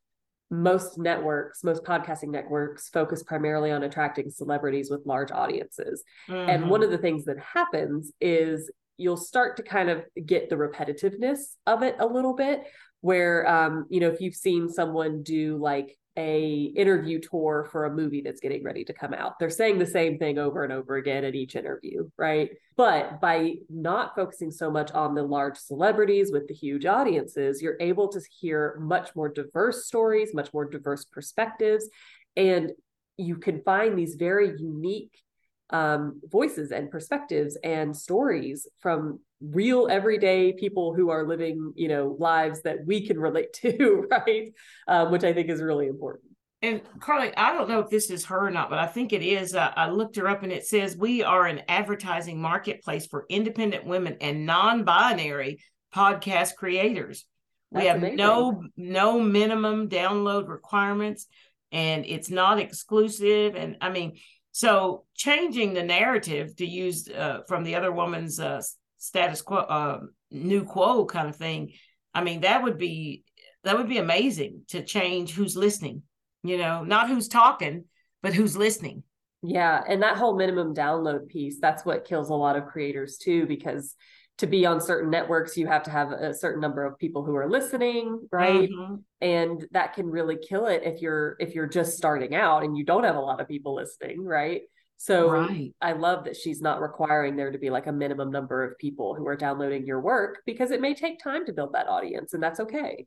most 0.50 0.96
networks, 0.96 1.62
most 1.62 1.84
podcasting 1.84 2.30
networks 2.30 2.88
focus 2.88 3.22
primarily 3.22 3.70
on 3.70 3.82
attracting 3.82 4.30
celebrities 4.30 4.90
with 4.90 5.04
large 5.04 5.30
audiences. 5.30 6.02
Mm-hmm. 6.28 6.48
And 6.48 6.70
one 6.70 6.82
of 6.82 6.86
mm-hmm. 6.86 6.96
the 6.96 7.02
things 7.02 7.24
that 7.26 7.38
happens 7.38 8.12
is 8.20 8.70
you'll 8.96 9.16
start 9.16 9.56
to 9.58 9.62
kind 9.62 9.90
of 9.90 10.04
get 10.24 10.48
the 10.48 10.56
repetitiveness 10.56 11.38
of 11.66 11.82
it 11.82 11.96
a 11.98 12.06
little 12.06 12.34
bit 12.34 12.62
where 13.00 13.46
um, 13.46 13.86
you 13.88 14.00
know 14.00 14.08
if 14.08 14.20
you've 14.20 14.34
seen 14.34 14.68
someone 14.68 15.22
do 15.22 15.56
like 15.56 15.96
a 16.18 16.72
interview 16.74 17.20
tour 17.20 17.68
for 17.70 17.84
a 17.84 17.94
movie 17.94 18.20
that's 18.20 18.40
getting 18.40 18.64
ready 18.64 18.84
to 18.84 18.92
come 18.92 19.14
out. 19.14 19.38
They're 19.38 19.48
saying 19.48 19.78
the 19.78 19.86
same 19.86 20.18
thing 20.18 20.36
over 20.36 20.64
and 20.64 20.72
over 20.72 20.96
again 20.96 21.24
at 21.24 21.36
each 21.36 21.54
interview, 21.54 22.10
right? 22.18 22.50
But 22.76 23.20
by 23.20 23.54
not 23.70 24.16
focusing 24.16 24.50
so 24.50 24.68
much 24.68 24.90
on 24.90 25.14
the 25.14 25.22
large 25.22 25.56
celebrities 25.56 26.32
with 26.32 26.48
the 26.48 26.54
huge 26.54 26.86
audiences, 26.86 27.62
you're 27.62 27.76
able 27.78 28.08
to 28.08 28.20
hear 28.40 28.76
much 28.80 29.14
more 29.14 29.28
diverse 29.28 29.86
stories, 29.86 30.34
much 30.34 30.52
more 30.52 30.68
diverse 30.68 31.04
perspectives, 31.04 31.88
and 32.36 32.72
you 33.16 33.36
can 33.36 33.62
find 33.62 33.96
these 33.96 34.16
very 34.16 34.58
unique 34.58 35.22
um, 35.70 36.20
voices 36.26 36.72
and 36.72 36.90
perspectives 36.90 37.56
and 37.62 37.96
stories 37.96 38.66
from 38.80 39.20
real 39.40 39.86
everyday 39.88 40.52
people 40.52 40.94
who 40.94 41.10
are 41.10 41.26
living 41.26 41.72
you 41.76 41.88
know 41.88 42.16
lives 42.18 42.62
that 42.62 42.84
we 42.84 43.06
can 43.06 43.18
relate 43.18 43.52
to 43.52 44.04
right 44.10 44.52
um, 44.88 45.12
which 45.12 45.22
i 45.22 45.32
think 45.32 45.48
is 45.48 45.62
really 45.62 45.86
important 45.86 46.24
and 46.60 46.80
Carleigh, 46.98 47.32
I 47.36 47.52
don't 47.52 47.68
know 47.68 47.78
if 47.78 47.88
this 47.88 48.10
is 48.10 48.24
her 48.24 48.48
or 48.48 48.50
not, 48.50 48.68
but 48.68 48.80
I 48.80 48.86
think 48.86 49.12
it 49.12 49.22
is. 49.22 49.54
Uh, 49.54 49.70
I 49.76 49.90
looked 49.90 50.16
her 50.16 50.26
up 50.26 50.42
and 50.42 50.50
it 50.50 50.66
says 50.66 50.96
we 50.96 51.22
are 51.22 51.46
an 51.46 51.62
advertising 51.68 52.40
marketplace 52.40 53.06
for 53.06 53.26
independent 53.28 53.84
women 53.84 54.16
and 54.20 54.44
non-binary 54.44 55.60
podcast 55.94 56.56
creators. 56.56 57.26
That's 57.70 57.82
we 57.82 57.88
have 57.88 57.98
amazing. 57.98 58.16
no 58.16 58.64
no 58.76 59.20
minimum 59.20 59.88
download 59.88 60.48
requirements 60.48 61.26
and 61.70 62.06
it's 62.06 62.30
not 62.30 62.58
exclusive 62.58 63.54
and 63.54 63.76
I 63.80 63.90
mean 63.90 64.18
so 64.58 65.04
changing 65.14 65.74
the 65.74 65.84
narrative 65.84 66.56
to 66.56 66.66
use 66.66 67.08
uh, 67.08 67.40
from 67.46 67.62
the 67.62 67.74
other 67.76 67.92
woman's 67.92 68.40
uh, 68.40 68.60
status 68.96 69.42
quo 69.42 69.58
uh, 69.58 70.00
new 70.30 70.64
quo 70.64 71.04
kind 71.04 71.28
of 71.28 71.36
thing. 71.36 71.72
I 72.12 72.22
mean 72.22 72.40
that 72.40 72.62
would 72.62 72.78
be 72.78 73.24
that 73.64 73.76
would 73.76 73.88
be 73.88 73.98
amazing 73.98 74.62
to 74.68 74.82
change 74.82 75.32
who's 75.32 75.56
listening 75.56 76.02
you 76.42 76.58
know, 76.58 76.84
not 76.84 77.08
who's 77.08 77.28
talking, 77.28 77.84
but 78.22 78.34
who's 78.34 78.56
listening. 78.56 79.02
Yeah. 79.42 79.80
And 79.86 80.02
that 80.02 80.16
whole 80.16 80.36
minimum 80.36 80.74
download 80.74 81.28
piece, 81.28 81.58
that's 81.60 81.84
what 81.84 82.06
kills 82.06 82.30
a 82.30 82.34
lot 82.34 82.56
of 82.56 82.66
creators 82.66 83.18
too, 83.18 83.46
because 83.46 83.94
to 84.38 84.46
be 84.46 84.64
on 84.64 84.80
certain 84.80 85.10
networks, 85.10 85.56
you 85.56 85.66
have 85.66 85.82
to 85.82 85.90
have 85.90 86.12
a 86.12 86.32
certain 86.32 86.60
number 86.60 86.84
of 86.84 86.96
people 86.98 87.24
who 87.24 87.34
are 87.36 87.48
listening, 87.48 88.26
right? 88.30 88.70
Mm-hmm. 88.70 88.94
And 89.20 89.66
that 89.72 89.94
can 89.94 90.06
really 90.06 90.36
kill 90.36 90.66
it 90.66 90.82
if 90.84 91.02
you're 91.02 91.36
if 91.40 91.54
you're 91.54 91.66
just 91.66 91.96
starting 91.96 92.34
out 92.34 92.62
and 92.62 92.76
you 92.76 92.84
don't 92.84 93.04
have 93.04 93.16
a 93.16 93.20
lot 93.20 93.40
of 93.40 93.48
people 93.48 93.74
listening, 93.74 94.24
right? 94.24 94.62
So 94.96 95.30
right. 95.30 95.72
I 95.80 95.92
love 95.92 96.24
that 96.24 96.36
she's 96.36 96.60
not 96.60 96.80
requiring 96.80 97.36
there 97.36 97.52
to 97.52 97.58
be 97.58 97.70
like 97.70 97.86
a 97.86 97.92
minimum 97.92 98.30
number 98.30 98.64
of 98.64 98.76
people 98.78 99.14
who 99.14 99.26
are 99.28 99.36
downloading 99.36 99.86
your 99.86 100.00
work 100.00 100.38
because 100.44 100.72
it 100.72 100.80
may 100.80 100.94
take 100.94 101.22
time 101.22 101.46
to 101.46 101.52
build 101.52 101.72
that 101.74 101.88
audience 101.88 102.34
and 102.34 102.42
that's 102.42 102.58
okay 102.58 103.06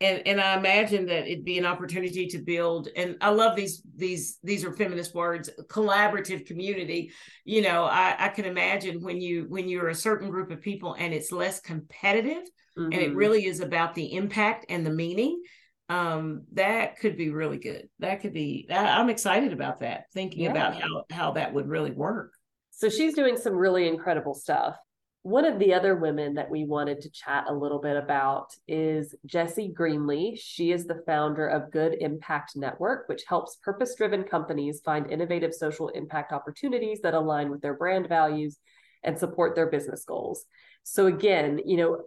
and 0.00 0.22
and 0.26 0.40
I 0.40 0.56
imagine 0.56 1.06
that 1.06 1.26
it'd 1.26 1.44
be 1.44 1.58
an 1.58 1.66
opportunity 1.66 2.26
to 2.28 2.38
build 2.38 2.88
and 2.96 3.16
I 3.20 3.30
love 3.30 3.56
these 3.56 3.82
these 3.96 4.38
these 4.42 4.64
are 4.64 4.72
feminist 4.72 5.14
words 5.14 5.50
collaborative 5.68 6.46
community 6.46 7.12
you 7.44 7.62
know 7.62 7.84
I 7.84 8.14
I 8.18 8.28
can 8.28 8.44
imagine 8.44 9.02
when 9.02 9.20
you 9.20 9.46
when 9.48 9.68
you're 9.68 9.88
a 9.88 9.94
certain 9.94 10.30
group 10.30 10.50
of 10.50 10.60
people 10.60 10.94
and 10.94 11.12
it's 11.12 11.32
less 11.32 11.60
competitive 11.60 12.44
mm-hmm. 12.78 12.84
and 12.84 12.94
it 12.94 13.08
mm-hmm. 13.08 13.16
really 13.16 13.46
is 13.46 13.60
about 13.60 13.94
the 13.94 14.14
impact 14.14 14.66
and 14.68 14.86
the 14.86 14.90
meaning 14.90 15.42
um 15.88 16.44
that 16.52 16.98
could 16.98 17.16
be 17.16 17.30
really 17.30 17.58
good 17.58 17.88
that 17.98 18.20
could 18.20 18.32
be 18.32 18.68
I'm 18.70 19.10
excited 19.10 19.52
about 19.52 19.80
that 19.80 20.04
thinking 20.12 20.42
yeah. 20.42 20.50
about 20.50 20.74
how 20.80 21.04
how 21.10 21.32
that 21.32 21.52
would 21.54 21.66
really 21.66 21.92
work 21.92 22.34
so 22.70 22.88
she's 22.88 23.14
doing 23.14 23.36
some 23.36 23.54
really 23.54 23.88
incredible 23.88 24.34
stuff 24.34 24.76
one 25.22 25.44
of 25.44 25.58
the 25.58 25.74
other 25.74 25.96
women 25.96 26.34
that 26.34 26.50
we 26.50 26.64
wanted 26.64 27.00
to 27.02 27.10
chat 27.10 27.44
a 27.48 27.54
little 27.54 27.80
bit 27.80 27.96
about 27.96 28.52
is 28.66 29.14
Jessie 29.26 29.74
Greenlee. 29.76 30.38
She 30.40 30.72
is 30.72 30.86
the 30.86 31.02
founder 31.06 31.46
of 31.46 31.72
Good 31.72 31.94
Impact 32.00 32.52
Network, 32.56 33.08
which 33.08 33.24
helps 33.28 33.56
purpose 33.56 33.94
driven 33.96 34.24
companies 34.24 34.80
find 34.84 35.10
innovative 35.10 35.52
social 35.52 35.88
impact 35.88 36.32
opportunities 36.32 37.00
that 37.02 37.14
align 37.14 37.50
with 37.50 37.60
their 37.60 37.74
brand 37.74 38.08
values 38.08 38.58
and 39.02 39.18
support 39.18 39.54
their 39.54 39.70
business 39.70 40.04
goals. 40.04 40.44
So, 40.84 41.06
again, 41.06 41.60
you 41.64 41.76
know, 41.76 42.02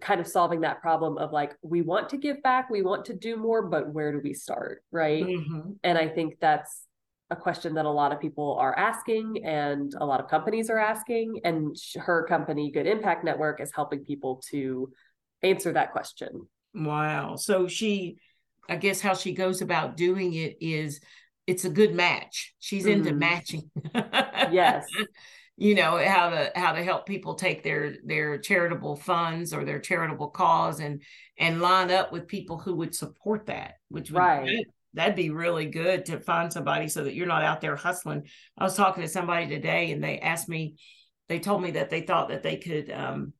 kind 0.00 0.20
of 0.20 0.26
solving 0.26 0.60
that 0.60 0.82
problem 0.82 1.16
of 1.16 1.32
like, 1.32 1.56
we 1.62 1.80
want 1.80 2.10
to 2.10 2.18
give 2.18 2.42
back, 2.42 2.68
we 2.70 2.82
want 2.82 3.06
to 3.06 3.14
do 3.14 3.36
more, 3.36 3.62
but 3.62 3.92
where 3.92 4.12
do 4.12 4.20
we 4.22 4.34
start? 4.34 4.84
Right. 4.92 5.24
Mm-hmm. 5.24 5.72
And 5.82 5.98
I 5.98 6.08
think 6.08 6.36
that's 6.40 6.86
a 7.30 7.36
question 7.36 7.74
that 7.74 7.84
a 7.84 7.90
lot 7.90 8.12
of 8.12 8.20
people 8.20 8.56
are 8.58 8.76
asking 8.76 9.44
and 9.44 9.94
a 10.00 10.04
lot 10.04 10.20
of 10.20 10.28
companies 10.28 10.68
are 10.68 10.78
asking 10.78 11.40
and 11.44 11.76
her 11.96 12.26
company 12.26 12.70
good 12.70 12.86
impact 12.86 13.24
network 13.24 13.60
is 13.60 13.70
helping 13.72 14.04
people 14.04 14.42
to 14.50 14.90
answer 15.42 15.72
that 15.72 15.92
question. 15.92 16.48
Wow. 16.74 17.36
So 17.36 17.68
she 17.68 18.18
i 18.68 18.76
guess 18.76 19.00
how 19.00 19.14
she 19.14 19.32
goes 19.32 19.62
about 19.62 19.96
doing 19.96 20.34
it 20.34 20.56
is 20.60 21.00
it's 21.46 21.64
a 21.64 21.70
good 21.70 21.94
match. 21.94 22.54
She's 22.60 22.84
mm-hmm. 22.84 23.06
into 23.06 23.14
matching. 23.14 23.70
Yes. 24.50 24.86
You 25.56 25.74
know 25.74 26.02
how 26.04 26.30
to 26.30 26.50
how 26.56 26.72
to 26.72 26.82
help 26.82 27.06
people 27.06 27.34
take 27.34 27.62
their 27.62 27.96
their 28.04 28.38
charitable 28.38 28.96
funds 28.96 29.52
or 29.52 29.64
their 29.64 29.78
charitable 29.78 30.30
cause 30.30 30.80
and 30.80 31.02
and 31.38 31.60
line 31.60 31.90
up 31.90 32.10
with 32.10 32.26
people 32.26 32.58
who 32.58 32.74
would 32.76 32.94
support 32.94 33.46
that 33.46 33.74
which 33.90 34.10
would, 34.10 34.18
right 34.18 34.66
that'd 34.94 35.16
be 35.16 35.30
really 35.30 35.66
good 35.66 36.06
to 36.06 36.20
find 36.20 36.52
somebody 36.52 36.88
so 36.88 37.04
that 37.04 37.14
you're 37.14 37.26
not 37.26 37.44
out 37.44 37.60
there 37.60 37.76
hustling. 37.76 38.26
I 38.58 38.64
was 38.64 38.76
talking 38.76 39.02
to 39.02 39.08
somebody 39.08 39.46
today 39.46 39.92
and 39.92 40.02
they 40.02 40.18
asked 40.18 40.48
me, 40.48 40.76
they 41.28 41.38
told 41.38 41.62
me 41.62 41.72
that 41.72 41.90
they 41.90 42.02
thought 42.02 42.28
that 42.28 42.42
they 42.42 42.56
could, 42.56 42.90
um, 42.90 43.32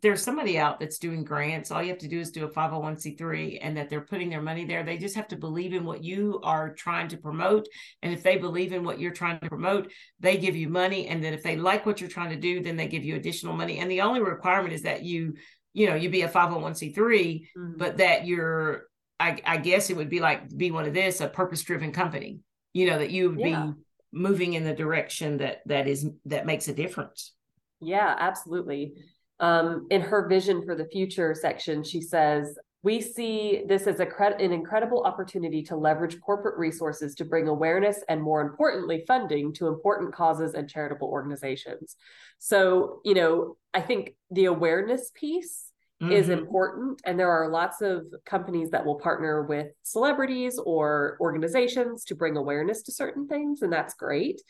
there's 0.00 0.22
somebody 0.22 0.58
out 0.58 0.80
that's 0.80 0.98
doing 0.98 1.22
grants. 1.22 1.70
All 1.70 1.82
you 1.82 1.90
have 1.90 1.98
to 1.98 2.08
do 2.08 2.18
is 2.18 2.30
do 2.30 2.46
a 2.46 2.48
501c3 2.48 3.58
and 3.60 3.76
that 3.76 3.90
they're 3.90 4.00
putting 4.00 4.30
their 4.30 4.40
money 4.40 4.64
there. 4.64 4.82
They 4.82 4.96
just 4.96 5.16
have 5.16 5.28
to 5.28 5.36
believe 5.36 5.74
in 5.74 5.84
what 5.84 6.02
you 6.02 6.40
are 6.42 6.72
trying 6.72 7.08
to 7.08 7.18
promote. 7.18 7.68
And 8.02 8.12
if 8.12 8.22
they 8.22 8.38
believe 8.38 8.72
in 8.72 8.84
what 8.84 8.98
you're 8.98 9.12
trying 9.12 9.38
to 9.40 9.48
promote, 9.50 9.92
they 10.18 10.38
give 10.38 10.56
you 10.56 10.70
money. 10.70 11.08
And 11.08 11.22
then 11.22 11.34
if 11.34 11.42
they 11.42 11.56
like 11.56 11.84
what 11.84 12.00
you're 12.00 12.08
trying 12.08 12.30
to 12.30 12.36
do, 12.36 12.62
then 12.62 12.76
they 12.76 12.88
give 12.88 13.04
you 13.04 13.16
additional 13.16 13.54
money. 13.54 13.78
And 13.78 13.90
the 13.90 14.00
only 14.00 14.20
requirement 14.20 14.72
is 14.72 14.82
that 14.82 15.02
you, 15.02 15.34
you 15.74 15.86
know, 15.86 15.94
you 15.94 16.08
be 16.08 16.22
a 16.22 16.28
501c3, 16.28 16.94
mm-hmm. 16.94 17.72
but 17.76 17.98
that 17.98 18.26
you're 18.26 18.84
I, 19.20 19.40
I 19.44 19.56
guess 19.58 19.90
it 19.90 19.96
would 19.96 20.10
be 20.10 20.20
like 20.20 20.56
be 20.56 20.70
one 20.70 20.86
of 20.86 20.94
this 20.94 21.20
a 21.20 21.28
purpose 21.28 21.62
driven 21.62 21.92
company 21.92 22.40
you 22.72 22.88
know 22.88 22.98
that 22.98 23.10
you 23.10 23.30
would 23.30 23.40
yeah. 23.40 23.66
be 23.66 23.72
moving 24.12 24.54
in 24.54 24.64
the 24.64 24.74
direction 24.74 25.38
that 25.38 25.62
that 25.66 25.88
is 25.88 26.08
that 26.26 26.46
makes 26.46 26.68
a 26.68 26.74
difference. 26.74 27.32
Yeah 27.80 28.14
absolutely. 28.18 28.94
Um, 29.40 29.88
in 29.90 30.02
her 30.02 30.28
vision 30.28 30.64
for 30.64 30.76
the 30.76 30.84
future 30.84 31.34
section 31.34 31.82
she 31.82 32.00
says 32.00 32.56
we 32.84 33.00
see 33.00 33.62
this 33.66 33.86
as 33.86 34.00
a 34.00 34.06
cre- 34.06 34.38
an 34.38 34.52
incredible 34.52 35.02
opportunity 35.04 35.62
to 35.64 35.76
leverage 35.76 36.20
corporate 36.20 36.58
resources 36.58 37.14
to 37.16 37.24
bring 37.24 37.48
awareness 37.48 38.04
and 38.08 38.20
more 38.20 38.40
importantly 38.40 39.04
funding 39.06 39.52
to 39.54 39.68
important 39.68 40.14
causes 40.14 40.54
and 40.54 40.68
charitable 40.68 41.08
organizations. 41.08 41.96
So 42.38 43.00
you 43.04 43.14
know 43.14 43.56
i 43.74 43.80
think 43.80 44.14
the 44.30 44.46
awareness 44.46 45.10
piece 45.14 45.71
mm-hmm. 46.02 46.12
is 46.12 46.28
important. 46.28 47.00
And 47.04 47.18
there 47.18 47.30
are 47.30 47.48
lots 47.48 47.80
of 47.80 48.06
companies 48.26 48.70
that 48.70 48.84
will 48.84 48.96
partner 48.96 49.42
with 49.42 49.68
celebrities 49.82 50.58
or 50.58 51.16
organizations 51.20 52.04
to 52.06 52.14
bring 52.14 52.36
awareness 52.36 52.82
to 52.82 52.92
certain 52.92 53.28
things. 53.28 53.62
And 53.62 53.72
that's 53.72 53.94
great. 53.94 54.40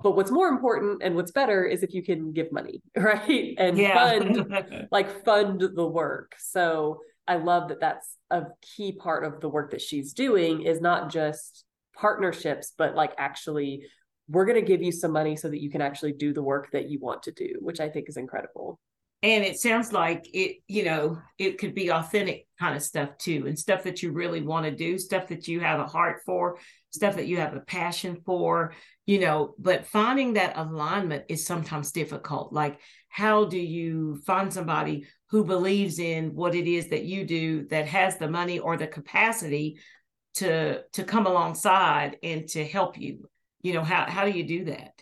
But 0.00 0.14
what's 0.16 0.30
more 0.30 0.48
important 0.48 1.02
and 1.02 1.16
what's 1.16 1.32
better 1.32 1.64
is 1.64 1.82
if 1.82 1.92
you 1.92 2.02
can 2.02 2.32
give 2.32 2.52
money, 2.52 2.82
right? 2.96 3.54
And 3.58 3.76
yeah. 3.76 3.94
fund, 3.94 4.88
like 4.90 5.24
fund 5.24 5.60
the 5.60 5.86
work. 5.86 6.34
So 6.38 7.00
I 7.26 7.36
love 7.36 7.68
that 7.68 7.80
that's 7.80 8.16
a 8.30 8.44
key 8.62 8.92
part 8.92 9.24
of 9.24 9.40
the 9.40 9.48
work 9.48 9.72
that 9.72 9.82
she's 9.82 10.12
doing 10.12 10.62
is 10.62 10.80
not 10.80 11.10
just 11.10 11.64
partnerships, 11.94 12.72
but 12.78 12.94
like 12.94 13.12
actually 13.18 13.82
we're 14.28 14.44
going 14.44 14.60
to 14.60 14.66
give 14.66 14.82
you 14.82 14.92
some 14.92 15.10
money 15.10 15.36
so 15.36 15.48
that 15.48 15.60
you 15.60 15.70
can 15.70 15.80
actually 15.80 16.12
do 16.12 16.32
the 16.32 16.42
work 16.42 16.70
that 16.72 16.88
you 16.88 16.98
want 17.00 17.22
to 17.24 17.32
do, 17.32 17.54
which 17.60 17.80
I 17.80 17.88
think 17.88 18.08
is 18.08 18.16
incredible 18.16 18.78
and 19.22 19.44
it 19.44 19.58
sounds 19.58 19.92
like 19.92 20.28
it 20.32 20.58
you 20.68 20.84
know 20.84 21.18
it 21.38 21.58
could 21.58 21.74
be 21.74 21.90
authentic 21.90 22.46
kind 22.58 22.76
of 22.76 22.82
stuff 22.82 23.10
too 23.18 23.44
and 23.46 23.58
stuff 23.58 23.82
that 23.82 24.02
you 24.02 24.12
really 24.12 24.42
want 24.42 24.64
to 24.64 24.70
do 24.70 24.98
stuff 24.98 25.26
that 25.28 25.48
you 25.48 25.60
have 25.60 25.80
a 25.80 25.86
heart 25.86 26.20
for 26.24 26.58
stuff 26.90 27.16
that 27.16 27.26
you 27.26 27.36
have 27.36 27.54
a 27.54 27.60
passion 27.60 28.20
for 28.24 28.72
you 29.06 29.18
know 29.18 29.54
but 29.58 29.86
finding 29.86 30.34
that 30.34 30.56
alignment 30.56 31.24
is 31.28 31.44
sometimes 31.44 31.92
difficult. 31.92 32.52
Like 32.52 32.80
how 33.08 33.46
do 33.46 33.58
you 33.58 34.20
find 34.26 34.52
somebody 34.52 35.06
who 35.30 35.44
believes 35.44 35.98
in 35.98 36.34
what 36.34 36.54
it 36.54 36.66
is 36.66 36.88
that 36.88 37.04
you 37.04 37.24
do 37.24 37.66
that 37.68 37.86
has 37.86 38.16
the 38.18 38.28
money 38.28 38.58
or 38.58 38.76
the 38.76 38.86
capacity 38.86 39.78
to 40.34 40.82
to 40.92 41.04
come 41.04 41.26
alongside 41.26 42.18
and 42.22 42.46
to 42.48 42.64
help 42.64 42.98
you? 42.98 43.28
You 43.62 43.74
know 43.74 43.82
how 43.82 44.08
how 44.08 44.24
do 44.24 44.30
you 44.30 44.44
do 44.44 44.66
that 44.66 44.92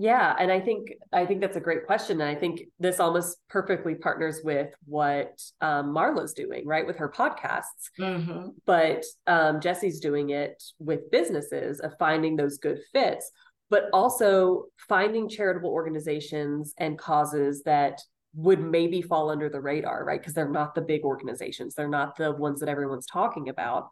yeah, 0.00 0.34
and 0.38 0.50
I 0.50 0.60
think 0.60 0.94
I 1.12 1.26
think 1.26 1.42
that's 1.42 1.58
a 1.58 1.60
great 1.60 1.84
question, 1.84 2.22
and 2.22 2.30
I 2.30 2.34
think 2.34 2.62
this 2.78 3.00
almost 3.00 3.36
perfectly 3.50 3.94
partners 3.94 4.40
with 4.42 4.72
what 4.86 5.38
um, 5.60 5.92
Marla's 5.92 6.32
doing, 6.32 6.66
right, 6.66 6.86
with 6.86 6.96
her 6.96 7.10
podcasts. 7.10 7.90
Mm-hmm. 8.00 8.48
But 8.64 9.04
um, 9.26 9.60
Jessie's 9.60 10.00
doing 10.00 10.30
it 10.30 10.62
with 10.78 11.10
businesses 11.10 11.80
of 11.80 11.92
finding 11.98 12.34
those 12.34 12.56
good 12.56 12.80
fits, 12.94 13.30
but 13.68 13.90
also 13.92 14.68
finding 14.88 15.28
charitable 15.28 15.68
organizations 15.68 16.72
and 16.78 16.98
causes 16.98 17.62
that 17.64 18.00
would 18.34 18.60
maybe 18.60 19.02
fall 19.02 19.28
under 19.28 19.50
the 19.50 19.60
radar, 19.60 20.02
right? 20.02 20.18
Because 20.18 20.32
they're 20.32 20.48
not 20.48 20.74
the 20.74 20.80
big 20.80 21.04
organizations, 21.04 21.74
they're 21.74 21.88
not 21.88 22.16
the 22.16 22.32
ones 22.32 22.60
that 22.60 22.70
everyone's 22.70 23.06
talking 23.06 23.50
about. 23.50 23.90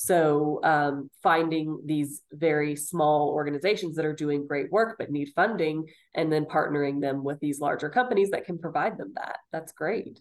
So 0.00 0.60
um, 0.62 1.10
finding 1.24 1.82
these 1.84 2.22
very 2.30 2.76
small 2.76 3.30
organizations 3.30 3.96
that 3.96 4.04
are 4.04 4.12
doing 4.14 4.46
great 4.46 4.70
work 4.70 4.94
but 4.96 5.10
need 5.10 5.32
funding, 5.34 5.88
and 6.14 6.32
then 6.32 6.44
partnering 6.44 7.00
them 7.00 7.24
with 7.24 7.40
these 7.40 7.58
larger 7.58 7.90
companies 7.90 8.30
that 8.30 8.44
can 8.44 8.60
provide 8.60 8.96
them 8.96 9.10
that. 9.16 9.38
That's 9.50 9.72
great. 9.72 10.20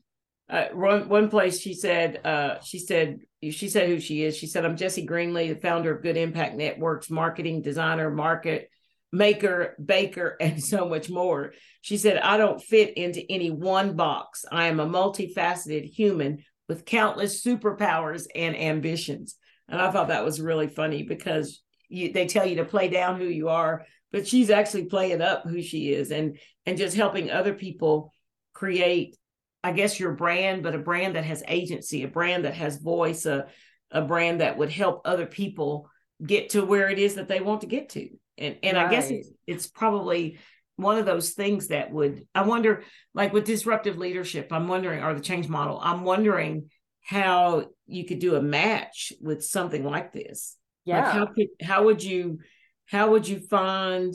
Uh, 0.49 0.69
one 0.73 1.07
one 1.09 1.29
place 1.29 1.59
she 1.59 1.75
said 1.75 2.25
uh, 2.25 2.59
she 2.61 2.79
said 2.79 3.19
she 3.51 3.69
said 3.69 3.87
who 3.87 3.99
she 3.99 4.23
is. 4.23 4.35
She 4.35 4.47
said 4.47 4.65
I'm 4.65 4.77
Jesse 4.77 5.05
Greenlee, 5.05 5.53
the 5.53 5.61
founder 5.61 5.95
of 5.95 6.01
Good 6.01 6.17
Impact 6.17 6.55
Networks, 6.55 7.11
marketing 7.11 7.61
designer, 7.61 8.09
market 8.09 8.71
maker, 9.11 9.75
baker, 9.83 10.37
and 10.41 10.63
so 10.63 10.89
much 10.89 11.07
more. 11.07 11.53
She 11.81 11.97
said, 11.97 12.17
I 12.17 12.37
don't 12.37 12.63
fit 12.63 12.97
into 12.97 13.23
any 13.31 13.51
one 13.51 13.95
box. 13.95 14.43
I 14.51 14.69
am 14.69 14.79
a 14.79 14.87
multifaceted 14.87 15.85
human 15.85 16.43
with 16.67 16.83
countless 16.83 17.43
superpowers 17.43 18.25
and 18.33 18.57
ambitions. 18.57 19.35
And 19.69 19.81
I 19.81 19.91
thought 19.91 20.09
that 20.09 20.25
was 20.25 20.39
really 20.39 20.67
funny 20.67 21.03
because 21.03 21.61
you, 21.89 22.13
they 22.13 22.25
tell 22.25 22.45
you 22.45 22.57
to 22.57 22.65
play 22.65 22.87
down 22.89 23.19
who 23.19 23.25
you 23.25 23.49
are, 23.49 23.85
but 24.11 24.27
she's 24.27 24.49
actually 24.49 24.85
playing 24.85 25.21
up 25.21 25.43
who 25.43 25.61
she 25.61 25.91
is 25.91 26.11
and 26.11 26.39
and 26.65 26.77
just 26.77 26.95
helping 26.95 27.31
other 27.31 27.53
people 27.53 28.11
create, 28.53 29.17
I 29.63 29.71
guess, 29.71 29.99
your 29.99 30.13
brand, 30.13 30.63
but 30.63 30.75
a 30.75 30.79
brand 30.79 31.15
that 31.15 31.25
has 31.25 31.43
agency, 31.47 32.03
a 32.03 32.07
brand 32.07 32.45
that 32.45 32.55
has 32.55 32.77
voice, 32.77 33.25
a 33.25 33.47
a 33.91 34.01
brand 34.01 34.41
that 34.41 34.57
would 34.57 34.71
help 34.71 35.01
other 35.05 35.25
people 35.25 35.89
get 36.25 36.49
to 36.51 36.65
where 36.65 36.89
it 36.89 36.99
is 36.99 37.15
that 37.15 37.27
they 37.27 37.39
want 37.39 37.61
to 37.61 37.67
get 37.67 37.89
to 37.89 38.09
and 38.37 38.57
and 38.63 38.77
right. 38.77 38.87
i 38.87 38.89
guess 38.89 39.09
it's, 39.09 39.29
it's 39.45 39.67
probably 39.67 40.39
one 40.75 40.97
of 40.97 41.05
those 41.05 41.31
things 41.31 41.67
that 41.67 41.91
would 41.91 42.25
i 42.33 42.41
wonder 42.41 42.83
like 43.13 43.33
with 43.33 43.45
disruptive 43.45 43.97
leadership 43.97 44.51
i'm 44.51 44.67
wondering 44.67 45.03
or 45.03 45.13
the 45.13 45.21
change 45.21 45.47
model 45.47 45.79
i'm 45.81 46.03
wondering 46.03 46.69
how 47.07 47.67
you 47.85 48.03
could 48.05 48.19
do 48.19 48.35
a 48.35 48.41
match 48.41 49.13
with 49.21 49.43
something 49.43 49.83
like 49.83 50.11
this 50.11 50.57
yeah 50.85 51.03
like 51.03 51.13
how 51.13 51.25
could 51.25 51.47
how 51.61 51.83
would 51.85 52.03
you 52.03 52.39
how 52.85 53.11
would 53.11 53.27
you 53.27 53.39
find 53.39 54.13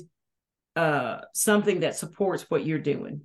uh 0.76 1.20
something 1.34 1.80
that 1.80 1.96
supports 1.96 2.44
what 2.50 2.66
you're 2.66 2.78
doing 2.78 3.22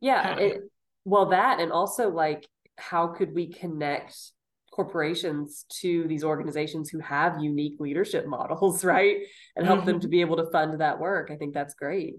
yeah 0.00 0.36
it, 0.36 0.60
well 1.04 1.26
that 1.26 1.60
and 1.60 1.72
also 1.72 2.10
like 2.10 2.46
how 2.78 3.08
could 3.08 3.34
we 3.34 3.52
connect 3.52 4.16
corporations 4.72 5.66
to 5.68 6.06
these 6.08 6.24
organizations 6.24 6.88
who 6.88 6.98
have 6.98 7.42
unique 7.42 7.78
leadership 7.78 8.26
models, 8.26 8.84
right? 8.94 9.18
And 9.54 9.66
help 9.66 9.80
mm-hmm. 9.80 9.88
them 9.88 10.00
to 10.00 10.08
be 10.08 10.22
able 10.22 10.36
to 10.38 10.50
fund 10.50 10.80
that 10.80 10.98
work. 10.98 11.30
I 11.30 11.36
think 11.36 11.54
that's 11.54 11.74
great. 11.74 12.14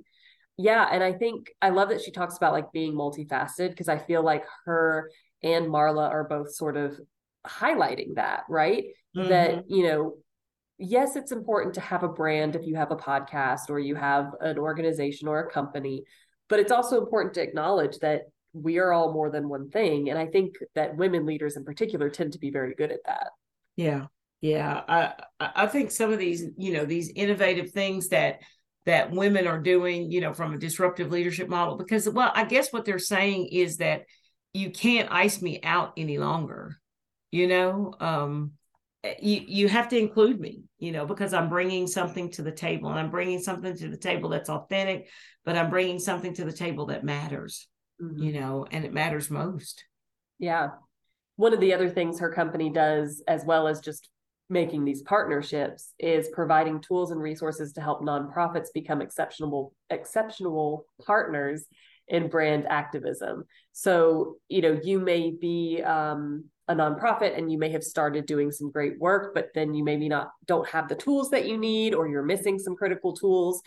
Yeah. 0.57 0.87
And 0.89 1.03
I 1.03 1.13
think 1.13 1.51
I 1.61 1.69
love 1.69 1.89
that 1.89 2.01
she 2.01 2.11
talks 2.11 2.37
about 2.37 2.53
like 2.53 2.71
being 2.71 2.93
multifaceted 2.93 3.69
because 3.69 3.89
I 3.89 3.97
feel 3.97 4.23
like 4.23 4.45
her 4.65 5.09
and 5.43 5.67
Marla 5.67 6.09
are 6.09 6.23
both 6.23 6.53
sort 6.53 6.77
of 6.77 6.99
highlighting 7.45 8.15
that, 8.15 8.43
right? 8.49 8.85
Mm-hmm. 9.15 9.29
That, 9.29 9.63
you 9.69 9.83
know, 9.83 10.15
yes, 10.77 11.15
it's 11.15 11.31
important 11.31 11.75
to 11.75 11.81
have 11.81 12.03
a 12.03 12.07
brand 12.07 12.55
if 12.55 12.65
you 12.65 12.75
have 12.75 12.91
a 12.91 12.95
podcast 12.95 13.69
or 13.69 13.79
you 13.79 13.95
have 13.95 14.31
an 14.41 14.57
organization 14.57 15.27
or 15.27 15.39
a 15.39 15.51
company, 15.51 16.03
but 16.49 16.59
it's 16.59 16.71
also 16.71 16.99
important 16.99 17.33
to 17.35 17.41
acknowledge 17.41 17.97
that 17.99 18.23
we 18.53 18.77
are 18.77 18.93
all 18.93 19.11
more 19.11 19.29
than 19.31 19.49
one 19.49 19.69
thing 19.69 20.09
and 20.09 20.17
i 20.17 20.25
think 20.25 20.55
that 20.75 20.95
women 20.95 21.25
leaders 21.25 21.57
in 21.57 21.65
particular 21.65 22.09
tend 22.09 22.31
to 22.31 22.39
be 22.39 22.51
very 22.51 22.75
good 22.75 22.91
at 22.91 23.03
that 23.05 23.29
yeah 23.75 24.05
yeah 24.41 24.81
i 24.87 25.13
i 25.39 25.67
think 25.67 25.89
some 25.89 26.13
of 26.13 26.19
these 26.19 26.45
you 26.57 26.71
know 26.71 26.85
these 26.85 27.11
innovative 27.15 27.71
things 27.71 28.09
that 28.09 28.39
that 28.85 29.11
women 29.11 29.47
are 29.47 29.59
doing 29.59 30.11
you 30.11 30.21
know 30.21 30.33
from 30.33 30.53
a 30.53 30.57
disruptive 30.57 31.11
leadership 31.11 31.49
model 31.49 31.77
because 31.77 32.07
well 32.07 32.31
i 32.35 32.43
guess 32.43 32.71
what 32.71 32.85
they're 32.85 32.99
saying 32.99 33.47
is 33.51 33.77
that 33.77 34.03
you 34.53 34.69
can't 34.69 35.11
ice 35.11 35.41
me 35.41 35.59
out 35.63 35.93
any 35.97 36.17
longer 36.17 36.77
you 37.31 37.47
know 37.47 37.93
um 37.99 38.51
you 39.19 39.41
you 39.45 39.67
have 39.67 39.89
to 39.89 39.97
include 39.97 40.39
me 40.39 40.63
you 40.77 40.91
know 40.91 41.05
because 41.05 41.33
i'm 41.33 41.49
bringing 41.49 41.87
something 41.87 42.29
to 42.29 42.41
the 42.41 42.51
table 42.51 42.89
and 42.89 42.99
i'm 42.99 43.11
bringing 43.11 43.39
something 43.39 43.75
to 43.75 43.89
the 43.89 43.97
table 43.97 44.29
that's 44.29 44.49
authentic 44.49 45.09
but 45.43 45.57
i'm 45.57 45.69
bringing 45.69 45.99
something 45.99 46.33
to 46.33 46.45
the 46.45 46.53
table 46.53 46.85
that 46.85 47.03
matters 47.03 47.67
mm-hmm. 48.01 48.21
you 48.21 48.33
know, 48.33 48.65
and 48.71 48.85
it 48.85 48.93
matters 48.93 49.29
most. 49.29 49.83
Yeah. 50.39 50.69
One 51.35 51.53
of 51.53 51.59
the 51.59 51.73
other 51.73 51.89
things 51.89 52.19
her 52.19 52.31
company 52.31 52.69
does, 52.69 53.23
as 53.27 53.43
well 53.45 53.67
as 53.67 53.79
just 53.79 54.09
making 54.49 54.85
these 54.85 55.01
partnerships, 55.01 55.93
is 55.99 56.29
providing 56.29 56.81
tools 56.81 57.11
and 57.11 57.21
resources 57.21 57.73
to 57.73 57.81
help 57.81 58.01
nonprofits 58.01 58.67
become 58.73 59.01
exceptional, 59.01 59.73
exceptional 59.89 60.85
partners 61.05 61.65
in 62.07 62.29
brand 62.29 62.65
activism. 62.67 63.45
So, 63.71 64.35
you 64.49 64.61
know, 64.61 64.79
you 64.83 64.99
may 64.99 65.31
be 65.31 65.81
um, 65.83 66.45
a 66.67 66.75
nonprofit 66.75 67.37
and 67.37 67.51
you 67.51 67.57
may 67.57 67.69
have 67.69 67.83
started 67.83 68.25
doing 68.25 68.51
some 68.51 68.71
great 68.71 68.99
work, 68.99 69.33
but 69.33 69.49
then 69.53 69.73
you 69.73 69.83
maybe 69.83 70.07
not 70.07 70.31
don't 70.45 70.67
have 70.69 70.87
the 70.87 70.95
tools 70.95 71.29
that 71.31 71.47
you 71.47 71.57
need, 71.57 71.93
or 71.93 72.07
you're 72.07 72.23
missing 72.23 72.59
some 72.59 72.75
critical 72.75 73.13
tools. 73.13 73.61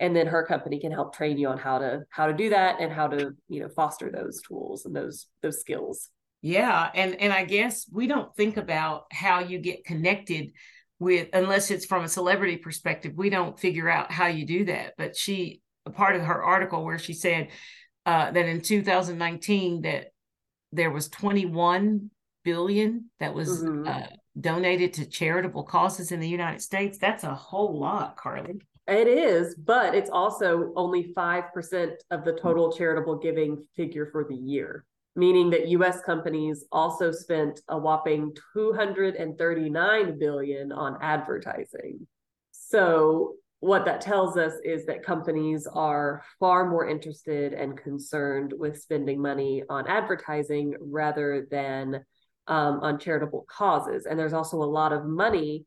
And 0.00 0.16
then 0.16 0.26
her 0.26 0.44
company 0.44 0.80
can 0.80 0.90
help 0.90 1.14
train 1.14 1.38
you 1.38 1.48
on 1.48 1.58
how 1.58 1.78
to 1.78 2.02
how 2.10 2.26
to 2.26 2.32
do 2.32 2.50
that 2.50 2.80
and 2.80 2.92
how 2.92 3.06
to 3.08 3.32
you 3.48 3.60
know 3.60 3.68
foster 3.68 4.10
those 4.10 4.40
tools 4.42 4.84
and 4.84 4.94
those 4.94 5.26
those 5.42 5.60
skills. 5.60 6.08
Yeah. 6.40 6.90
And 6.94 7.14
and 7.20 7.32
i 7.32 7.44
guess 7.44 7.86
we 7.90 8.08
don't 8.08 8.34
think 8.34 8.56
about 8.56 9.04
how 9.12 9.40
you 9.40 9.58
get 9.58 9.84
connected 9.84 10.50
with 10.98 11.28
unless 11.32 11.70
it's 11.70 11.86
from 11.86 12.04
a 12.04 12.08
celebrity 12.08 12.56
perspective 12.56 13.12
we 13.16 13.28
don't 13.30 13.58
figure 13.58 13.88
out 13.88 14.10
how 14.10 14.26
you 14.26 14.44
do 14.44 14.64
that. 14.64 14.94
But 14.98 15.16
she 15.16 15.62
a 15.86 15.90
part 15.90 16.16
of 16.16 16.22
her 16.22 16.42
article 16.42 16.84
where 16.84 16.98
she 16.98 17.12
said 17.12 17.48
uh, 18.06 18.30
that 18.30 18.46
in 18.46 18.60
2019 18.60 19.82
that 19.82 20.12
there 20.72 20.90
was 20.90 21.08
21 21.08 22.10
billion 22.44 23.10
that 23.20 23.34
was 23.34 23.62
mm-hmm. 23.62 23.86
uh, 23.86 24.06
donated 24.40 24.94
to 24.94 25.06
charitable 25.06 25.62
causes 25.62 26.10
in 26.10 26.20
the 26.20 26.28
united 26.28 26.60
states 26.60 26.98
that's 26.98 27.24
a 27.24 27.34
whole 27.34 27.78
lot 27.78 28.16
Carleigh 28.16 28.58
it 28.88 29.06
is, 29.06 29.54
but 29.54 29.94
it's 29.94 30.10
also 30.10 30.72
only 30.74 31.12
5% 31.16 31.92
of 32.10 32.24
the 32.24 32.32
total 32.32 32.72
charitable 32.72 33.18
giving 33.18 33.64
figure 33.76 34.06
for 34.06 34.24
the 34.24 34.34
year, 34.34 34.84
meaning 35.14 35.50
that 35.50 35.68
US 35.68 36.00
companies 36.00 36.64
also 36.72 37.12
spent 37.12 37.60
a 37.68 37.78
whopping 37.78 38.34
239 38.54 40.18
billion 40.18 40.72
on 40.72 40.98
advertising. 41.00 42.06
So 42.50 43.34
what 43.62 43.84
that 43.84 44.00
tells 44.00 44.36
us 44.36 44.54
is 44.64 44.86
that 44.86 45.04
companies 45.04 45.68
are 45.72 46.24
far 46.40 46.68
more 46.68 46.88
interested 46.88 47.52
and 47.52 47.76
concerned 47.76 48.52
with 48.58 48.82
spending 48.82 49.22
money 49.22 49.62
on 49.70 49.86
advertising 49.86 50.74
rather 50.80 51.46
than 51.48 52.04
um, 52.48 52.80
on 52.80 52.98
charitable 52.98 53.46
causes. 53.48 54.04
And 54.04 54.18
there's 54.18 54.32
also 54.32 54.56
a 54.56 54.64
lot 54.64 54.92
of 54.92 55.04
money 55.04 55.64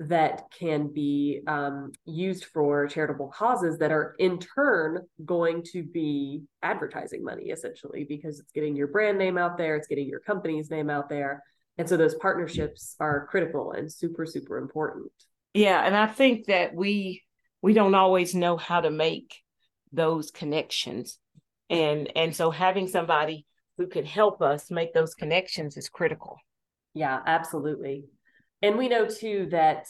that 0.00 0.42
can 0.58 0.92
be 0.92 1.40
um, 1.46 1.92
used 2.04 2.46
for 2.46 2.88
charitable 2.88 3.28
causes 3.28 3.78
that 3.78 3.92
are 3.92 4.16
in 4.18 4.40
turn 4.40 5.06
going 5.24 5.62
to 5.72 5.84
be 5.84 6.42
advertising 6.64 7.22
money 7.22 7.50
essentially 7.50 8.02
because 8.08 8.40
it's 8.40 8.50
getting 8.50 8.74
your 8.74 8.88
brand 8.88 9.16
name 9.16 9.38
out 9.38 9.56
there 9.56 9.74
it's 9.74 9.86
getting 9.86 10.06
your 10.06 10.20
company's 10.20 10.70
name 10.70 10.90
out 10.90 11.08
there 11.08 11.42
and 11.78 11.88
so 11.88 11.96
those 11.96 12.14
partnerships 12.16 12.94
are 13.00 13.26
critical 13.28 13.72
and 13.72 13.90
super 13.90 14.26
super 14.26 14.58
important 14.58 15.10
yeah 15.54 15.86
and 15.86 15.96
i 15.96 16.06
think 16.06 16.44
that 16.44 16.74
we 16.74 17.22
we 17.66 17.74
don't 17.74 17.94
always 17.94 18.34
know 18.34 18.56
how 18.56 18.80
to 18.80 18.90
make 18.90 19.42
those 19.92 20.30
connections 20.30 21.18
and 21.68 22.10
and 22.16 22.34
so 22.34 22.50
having 22.50 22.86
somebody 22.86 23.46
who 23.76 23.86
can 23.86 24.04
help 24.04 24.40
us 24.40 24.70
make 24.70 24.94
those 24.94 25.14
connections 25.14 25.76
is 25.76 25.88
critical 25.88 26.38
yeah 26.94 27.20
absolutely 27.26 28.04
and 28.62 28.78
we 28.78 28.88
know 28.88 29.06
too 29.06 29.48
that 29.50 29.86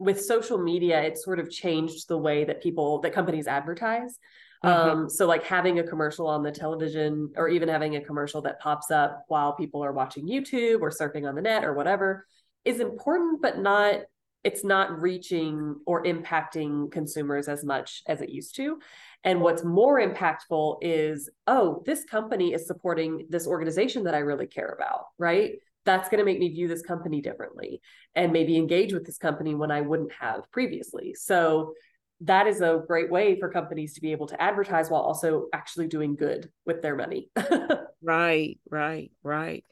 with 0.00 0.24
social 0.24 0.56
media, 0.58 1.00
it 1.02 1.18
sort 1.18 1.38
of 1.38 1.50
changed 1.50 2.08
the 2.08 2.16
way 2.16 2.44
that 2.44 2.62
people, 2.62 3.00
that 3.02 3.12
companies 3.12 3.46
advertise. 3.46 4.18
Mm-hmm. 4.64 4.90
Um, 4.90 5.10
so 5.10 5.26
like 5.26 5.44
having 5.44 5.78
a 5.78 5.84
commercial 5.84 6.26
on 6.26 6.42
the 6.42 6.50
television 6.50 7.30
or 7.36 7.48
even 7.48 7.68
having 7.68 7.96
a 7.96 8.00
commercial 8.00 8.42
that 8.42 8.60
pops 8.60 8.90
up 8.90 9.24
while 9.28 9.52
people 9.52 9.84
are 9.84 9.92
watching 9.92 10.26
YouTube 10.26 10.80
or 10.80 10.90
surfing 10.90 11.28
on 11.28 11.34
the 11.34 11.42
net 11.42 11.64
or 11.64 11.74
whatever 11.74 12.26
is 12.64 12.80
important, 12.80 13.42
but 13.42 13.58
not 13.58 14.00
it's 14.42 14.64
not 14.64 15.00
reaching 15.00 15.76
or 15.86 16.04
impacting 16.04 16.90
consumers 16.90 17.48
as 17.48 17.64
much 17.64 18.02
as 18.06 18.20
it 18.20 18.30
used 18.30 18.56
to. 18.56 18.78
And 19.22 19.42
what's 19.42 19.64
more 19.64 20.00
impactful 20.00 20.78
is, 20.80 21.28
oh, 21.46 21.82
this 21.84 22.04
company 22.04 22.54
is 22.54 22.66
supporting 22.66 23.26
this 23.28 23.46
organization 23.46 24.04
that 24.04 24.14
I 24.14 24.18
really 24.18 24.46
care 24.46 24.74
about, 24.78 25.06
right? 25.18 25.52
that's 25.84 26.08
going 26.08 26.18
to 26.18 26.24
make 26.24 26.38
me 26.38 26.48
view 26.48 26.68
this 26.68 26.82
company 26.82 27.20
differently 27.20 27.80
and 28.14 28.32
maybe 28.32 28.56
engage 28.56 28.92
with 28.92 29.06
this 29.06 29.18
company 29.18 29.54
when 29.54 29.70
I 29.70 29.80
wouldn't 29.80 30.12
have 30.12 30.50
previously. 30.52 31.14
So 31.14 31.74
that 32.22 32.46
is 32.46 32.60
a 32.60 32.82
great 32.86 33.10
way 33.10 33.38
for 33.38 33.48
companies 33.50 33.94
to 33.94 34.00
be 34.00 34.12
able 34.12 34.26
to 34.26 34.40
advertise 34.40 34.90
while 34.90 35.00
also 35.00 35.46
actually 35.52 35.88
doing 35.88 36.16
good 36.16 36.50
with 36.66 36.82
their 36.82 36.94
money. 36.94 37.30
right, 38.02 38.58
right, 38.68 39.10
right. 39.22 39.64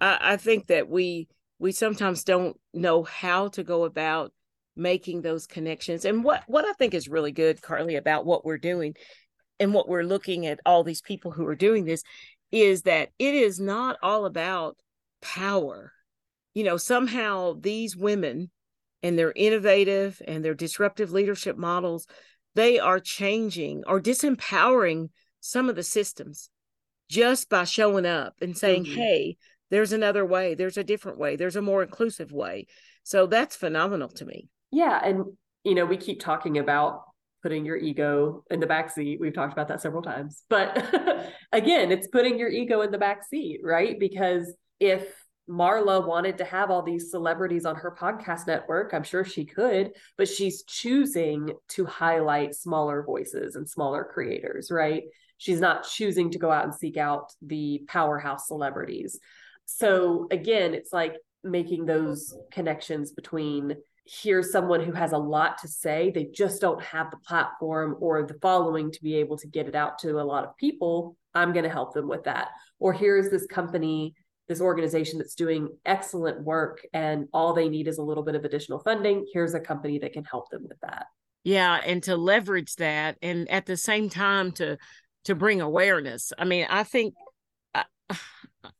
I, 0.00 0.18
I 0.20 0.36
think 0.36 0.66
that 0.66 0.88
we 0.90 1.28
we 1.58 1.72
sometimes 1.72 2.24
don't 2.24 2.58
know 2.74 3.02
how 3.02 3.48
to 3.48 3.64
go 3.64 3.84
about 3.84 4.32
making 4.76 5.22
those 5.22 5.46
connections. 5.46 6.04
And 6.04 6.22
what 6.22 6.42
what 6.46 6.64
I 6.64 6.72
think 6.74 6.94
is 6.94 7.08
really 7.08 7.32
good, 7.32 7.62
Carleigh, 7.62 7.96
about 7.96 8.26
what 8.26 8.44
we're 8.44 8.58
doing 8.58 8.94
and 9.58 9.72
what 9.72 9.88
we're 9.88 10.04
looking 10.04 10.46
at 10.46 10.60
all 10.66 10.84
these 10.84 11.00
people 11.00 11.30
who 11.30 11.46
are 11.46 11.54
doing 11.54 11.84
this 11.84 12.02
is 12.52 12.82
that 12.82 13.10
it 13.18 13.34
is 13.34 13.58
not 13.58 13.96
all 14.02 14.26
about 14.26 14.76
power. 15.22 15.92
You 16.54 16.64
know, 16.64 16.76
somehow 16.76 17.54
these 17.58 17.96
women 17.96 18.50
and 19.02 19.18
their 19.18 19.32
innovative 19.34 20.20
and 20.26 20.44
their 20.44 20.54
disruptive 20.54 21.12
leadership 21.12 21.56
models, 21.56 22.06
they 22.54 22.78
are 22.78 23.00
changing 23.00 23.82
or 23.86 24.00
disempowering 24.00 25.08
some 25.40 25.68
of 25.68 25.76
the 25.76 25.82
systems 25.82 26.50
just 27.08 27.48
by 27.48 27.64
showing 27.64 28.06
up 28.06 28.34
and 28.40 28.56
saying, 28.56 28.84
mm-hmm. 28.84 28.94
hey, 28.94 29.36
there's 29.70 29.92
another 29.92 30.24
way, 30.24 30.54
there's 30.54 30.76
a 30.76 30.84
different 30.84 31.18
way, 31.18 31.36
there's 31.36 31.56
a 31.56 31.62
more 31.62 31.82
inclusive 31.82 32.32
way. 32.32 32.66
So 33.02 33.26
that's 33.26 33.56
phenomenal 33.56 34.08
to 34.08 34.24
me. 34.24 34.48
Yeah. 34.70 35.00
And, 35.02 35.24
you 35.64 35.74
know, 35.74 35.86
we 35.86 35.96
keep 35.96 36.20
talking 36.20 36.58
about 36.58 37.02
putting 37.42 37.64
your 37.64 37.76
ego 37.76 38.42
in 38.50 38.58
the 38.58 38.66
back 38.66 38.90
seat. 38.90 39.20
We've 39.20 39.34
talked 39.34 39.52
about 39.52 39.68
that 39.68 39.80
several 39.80 40.02
times. 40.02 40.42
But 40.48 40.76
again, 41.52 41.92
it's 41.92 42.08
putting 42.08 42.38
your 42.38 42.48
ego 42.48 42.80
in 42.80 42.90
the 42.90 42.98
back 42.98 43.22
seat, 43.24 43.60
right? 43.62 43.98
Because 43.98 44.52
if 44.80 45.06
Marla 45.48 46.04
wanted 46.04 46.38
to 46.38 46.44
have 46.44 46.70
all 46.70 46.82
these 46.82 47.10
celebrities 47.10 47.64
on 47.64 47.76
her 47.76 47.94
podcast 47.96 48.46
network, 48.48 48.92
I'm 48.92 49.04
sure 49.04 49.24
she 49.24 49.44
could, 49.44 49.92
but 50.18 50.28
she's 50.28 50.64
choosing 50.64 51.52
to 51.68 51.86
highlight 51.86 52.54
smaller 52.54 53.04
voices 53.04 53.54
and 53.54 53.68
smaller 53.68 54.04
creators, 54.04 54.70
right? 54.70 55.04
She's 55.38 55.60
not 55.60 55.86
choosing 55.86 56.30
to 56.32 56.38
go 56.38 56.50
out 56.50 56.64
and 56.64 56.74
seek 56.74 56.96
out 56.96 57.32
the 57.42 57.82
powerhouse 57.86 58.48
celebrities. 58.48 59.20
So 59.66 60.26
again, 60.30 60.74
it's 60.74 60.92
like 60.92 61.16
making 61.44 61.86
those 61.86 62.34
connections 62.50 63.12
between 63.12 63.76
here's 64.06 64.52
someone 64.52 64.80
who 64.80 64.92
has 64.92 65.12
a 65.12 65.18
lot 65.18 65.58
to 65.58 65.68
say 65.68 66.10
they 66.10 66.24
just 66.24 66.60
don't 66.60 66.82
have 66.82 67.10
the 67.10 67.16
platform 67.18 67.96
or 68.00 68.24
the 68.24 68.38
following 68.40 68.90
to 68.92 69.02
be 69.02 69.16
able 69.16 69.36
to 69.36 69.48
get 69.48 69.66
it 69.66 69.74
out 69.74 69.98
to 69.98 70.20
a 70.20 70.22
lot 70.22 70.44
of 70.44 70.56
people 70.56 71.16
i'm 71.34 71.52
going 71.52 71.64
to 71.64 71.70
help 71.70 71.92
them 71.92 72.08
with 72.08 72.24
that. 72.24 72.48
Or 72.78 72.92
here's 72.92 73.30
this 73.30 73.46
company 73.46 74.14
this 74.48 74.60
organization 74.60 75.18
that's 75.18 75.34
doing 75.34 75.68
excellent 75.84 76.40
work 76.40 76.86
and 76.92 77.26
all 77.32 77.52
they 77.52 77.68
need 77.68 77.88
is 77.88 77.98
a 77.98 78.02
little 78.02 78.22
bit 78.22 78.36
of 78.36 78.44
additional 78.44 78.78
funding 78.78 79.26
here's 79.32 79.54
a 79.54 79.60
company 79.60 79.98
that 79.98 80.12
can 80.12 80.24
help 80.24 80.50
them 80.50 80.64
with 80.68 80.78
that. 80.82 81.06
Yeah 81.42 81.80
and 81.84 82.02
to 82.04 82.16
leverage 82.16 82.76
that 82.76 83.16
and 83.22 83.50
at 83.50 83.66
the 83.66 83.76
same 83.76 84.08
time 84.08 84.52
to 84.52 84.78
to 85.24 85.34
bring 85.34 85.60
awareness. 85.60 86.32
I 86.38 86.44
mean 86.44 86.66
i 86.70 86.84
think 86.84 87.14
i, 87.74 87.84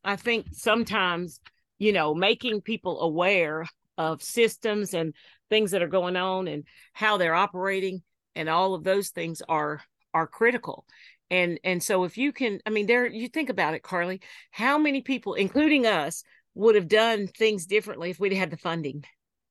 I 0.04 0.16
think 0.16 0.46
sometimes 0.52 1.40
you 1.78 1.92
know 1.92 2.14
making 2.14 2.62
people 2.62 3.00
aware 3.00 3.66
of 3.98 4.22
systems 4.22 4.94
and 4.94 5.14
things 5.48 5.70
that 5.70 5.82
are 5.82 5.88
going 5.88 6.16
on 6.16 6.48
and 6.48 6.64
how 6.92 7.16
they're 7.16 7.34
operating 7.34 8.02
and 8.34 8.48
all 8.48 8.74
of 8.74 8.84
those 8.84 9.10
things 9.10 9.42
are 9.48 9.80
are 10.14 10.26
critical. 10.26 10.84
And 11.30 11.58
and 11.64 11.82
so 11.82 12.04
if 12.04 12.16
you 12.16 12.32
can 12.32 12.60
i 12.66 12.70
mean 12.70 12.86
there 12.86 13.06
you 13.06 13.28
think 13.28 13.48
about 13.48 13.74
it 13.74 13.82
Carleigh 13.82 14.20
how 14.52 14.78
many 14.78 15.00
people 15.00 15.34
including 15.34 15.84
us 15.84 16.22
would 16.54 16.76
have 16.76 16.88
done 16.88 17.26
things 17.26 17.66
differently 17.66 18.10
if 18.10 18.20
we'd 18.20 18.32
had 18.32 18.50
the 18.50 18.56
funding? 18.56 19.04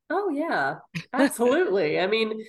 Oh 0.10 0.30
yeah. 0.30 0.78
Absolutely. 1.14 2.00
I 2.00 2.08
mean 2.08 2.46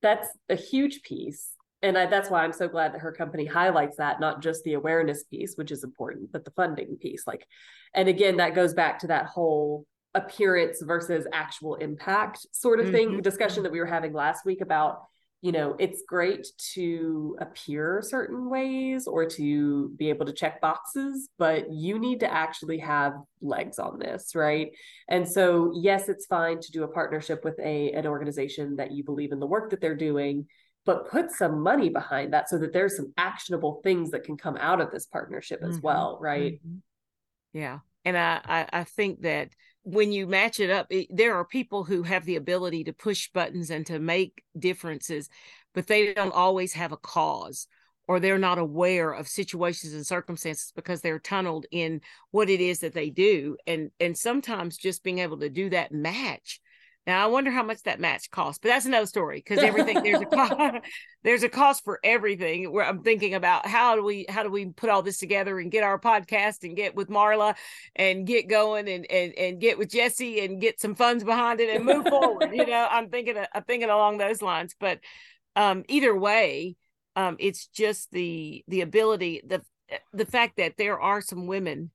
that's 0.00 0.28
a 0.48 0.56
huge 0.56 1.02
piece 1.02 1.50
and 1.82 1.98
I, 1.98 2.06
that's 2.06 2.30
why 2.30 2.44
i'm 2.44 2.52
so 2.52 2.68
glad 2.68 2.94
that 2.94 3.00
her 3.00 3.12
company 3.12 3.44
highlights 3.44 3.96
that 3.96 4.20
not 4.20 4.42
just 4.42 4.64
the 4.64 4.74
awareness 4.74 5.24
piece 5.24 5.54
which 5.56 5.70
is 5.70 5.84
important 5.84 6.32
but 6.32 6.44
the 6.44 6.50
funding 6.52 6.96
piece 7.00 7.26
like 7.26 7.46
and 7.94 8.08
again 8.08 8.36
that 8.38 8.54
goes 8.54 8.74
back 8.74 9.00
to 9.00 9.08
that 9.08 9.26
whole 9.26 9.86
appearance 10.14 10.82
versus 10.82 11.26
actual 11.32 11.76
impact 11.76 12.46
sort 12.52 12.80
of 12.80 12.90
thing 12.90 13.08
mm-hmm. 13.08 13.20
discussion 13.20 13.62
that 13.62 13.72
we 13.72 13.80
were 13.80 13.86
having 13.86 14.12
last 14.12 14.44
week 14.44 14.60
about 14.60 15.02
you 15.42 15.50
know 15.50 15.74
it's 15.78 16.02
great 16.06 16.46
to 16.74 17.36
appear 17.40 18.00
certain 18.02 18.48
ways 18.48 19.06
or 19.06 19.26
to 19.26 19.88
be 19.96 20.08
able 20.08 20.24
to 20.24 20.32
check 20.32 20.60
boxes 20.60 21.28
but 21.38 21.70
you 21.72 21.98
need 21.98 22.20
to 22.20 22.32
actually 22.32 22.78
have 22.78 23.14
legs 23.40 23.78
on 23.78 23.98
this 23.98 24.34
right 24.34 24.70
and 25.08 25.28
so 25.28 25.72
yes 25.74 26.08
it's 26.08 26.26
fine 26.26 26.60
to 26.60 26.70
do 26.70 26.84
a 26.84 26.88
partnership 26.88 27.44
with 27.44 27.58
a 27.58 27.92
an 27.92 28.06
organization 28.06 28.76
that 28.76 28.92
you 28.92 29.02
believe 29.02 29.32
in 29.32 29.40
the 29.40 29.46
work 29.46 29.70
that 29.70 29.80
they're 29.80 29.96
doing 29.96 30.46
but 30.84 31.08
put 31.10 31.30
some 31.30 31.60
money 31.60 31.88
behind 31.88 32.32
that 32.32 32.48
so 32.48 32.58
that 32.58 32.72
there's 32.72 32.96
some 32.96 33.12
actionable 33.16 33.80
things 33.82 34.10
that 34.10 34.24
can 34.24 34.36
come 34.36 34.56
out 34.56 34.80
of 34.80 34.90
this 34.90 35.06
partnership 35.06 35.60
as 35.62 35.76
mm-hmm. 35.76 35.86
well 35.86 36.18
right 36.20 36.54
mm-hmm. 36.54 36.78
yeah 37.52 37.78
and 38.04 38.16
I, 38.16 38.40
I 38.44 38.66
i 38.72 38.84
think 38.84 39.22
that 39.22 39.50
when 39.84 40.12
you 40.12 40.26
match 40.26 40.60
it 40.60 40.70
up, 40.70 40.86
it, 40.90 41.08
there 41.10 41.34
are 41.34 41.44
people 41.44 41.84
who 41.84 42.04
have 42.04 42.24
the 42.24 42.36
ability 42.36 42.84
to 42.84 42.92
push 42.92 43.28
buttons 43.32 43.70
and 43.70 43.84
to 43.86 43.98
make 43.98 44.44
differences, 44.56 45.28
but 45.74 45.88
they 45.88 46.14
don't 46.14 46.32
always 46.32 46.72
have 46.74 46.92
a 46.92 46.96
cause 46.96 47.66
or 48.08 48.20
they're 48.20 48.38
not 48.38 48.58
aware 48.58 49.12
of 49.12 49.28
situations 49.28 49.92
and 49.92 50.06
circumstances 50.06 50.72
because 50.74 51.00
they're 51.00 51.18
tunneled 51.18 51.66
in 51.70 52.00
what 52.30 52.50
it 52.50 52.60
is 52.60 52.80
that 52.80 52.94
they 52.94 53.10
do 53.10 53.56
and 53.66 53.90
and 54.00 54.18
sometimes 54.18 54.76
just 54.76 55.04
being 55.04 55.20
able 55.20 55.38
to 55.38 55.48
do 55.48 55.70
that 55.70 55.92
match 55.92 56.60
now 57.06 57.24
I 57.24 57.26
wonder 57.26 57.50
how 57.50 57.64
much 57.64 57.82
that 57.82 57.98
match 57.98 58.30
costs, 58.30 58.60
but 58.62 58.68
that's 58.68 58.86
another 58.86 59.06
story 59.06 59.38
because 59.38 59.58
everything 59.58 60.02
there's 60.02 60.20
a 60.20 60.26
cost, 60.26 60.54
there's 61.24 61.42
a 61.42 61.48
cost 61.48 61.82
for 61.84 61.98
everything. 62.04 62.72
Where 62.72 62.84
I'm 62.84 63.02
thinking 63.02 63.34
about 63.34 63.66
how 63.66 63.96
do 63.96 64.04
we 64.04 64.24
how 64.28 64.44
do 64.44 64.50
we 64.50 64.66
put 64.66 64.88
all 64.88 65.02
this 65.02 65.18
together 65.18 65.58
and 65.58 65.70
get 65.70 65.82
our 65.82 65.98
podcast 65.98 66.62
and 66.62 66.76
get 66.76 66.94
with 66.94 67.08
Marla 67.08 67.56
and 67.96 68.24
get 68.24 68.48
going 68.48 68.88
and 68.88 69.10
and 69.10 69.34
and 69.36 69.60
get 69.60 69.78
with 69.78 69.90
Jesse 69.90 70.44
and 70.44 70.60
get 70.60 70.80
some 70.80 70.94
funds 70.94 71.24
behind 71.24 71.58
it 71.60 71.74
and 71.74 71.84
move 71.84 72.06
forward. 72.06 72.50
You 72.52 72.66
know, 72.66 72.86
I'm 72.88 73.10
thinking 73.10 73.36
I'm 73.52 73.64
thinking 73.64 73.90
along 73.90 74.18
those 74.18 74.40
lines. 74.40 74.76
But 74.78 75.00
um, 75.56 75.82
either 75.88 76.16
way, 76.16 76.76
um, 77.16 77.36
it's 77.40 77.66
just 77.66 78.12
the 78.12 78.64
the 78.68 78.80
ability 78.82 79.42
the 79.44 79.60
the 80.12 80.26
fact 80.26 80.56
that 80.58 80.76
there 80.78 81.00
are 81.00 81.20
some 81.20 81.48
women 81.48 81.90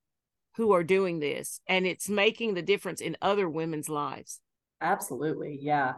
who 0.58 0.74
are 0.74 0.84
doing 0.84 1.20
this 1.20 1.62
and 1.68 1.86
it's 1.88 2.10
making 2.10 2.56
the 2.56 2.62
difference 2.62 3.00
in 3.00 3.16
other 3.22 3.48
women's 3.48 3.88
lives 3.88 4.42
Absolutely. 4.82 5.60
Yeah. 5.62 5.94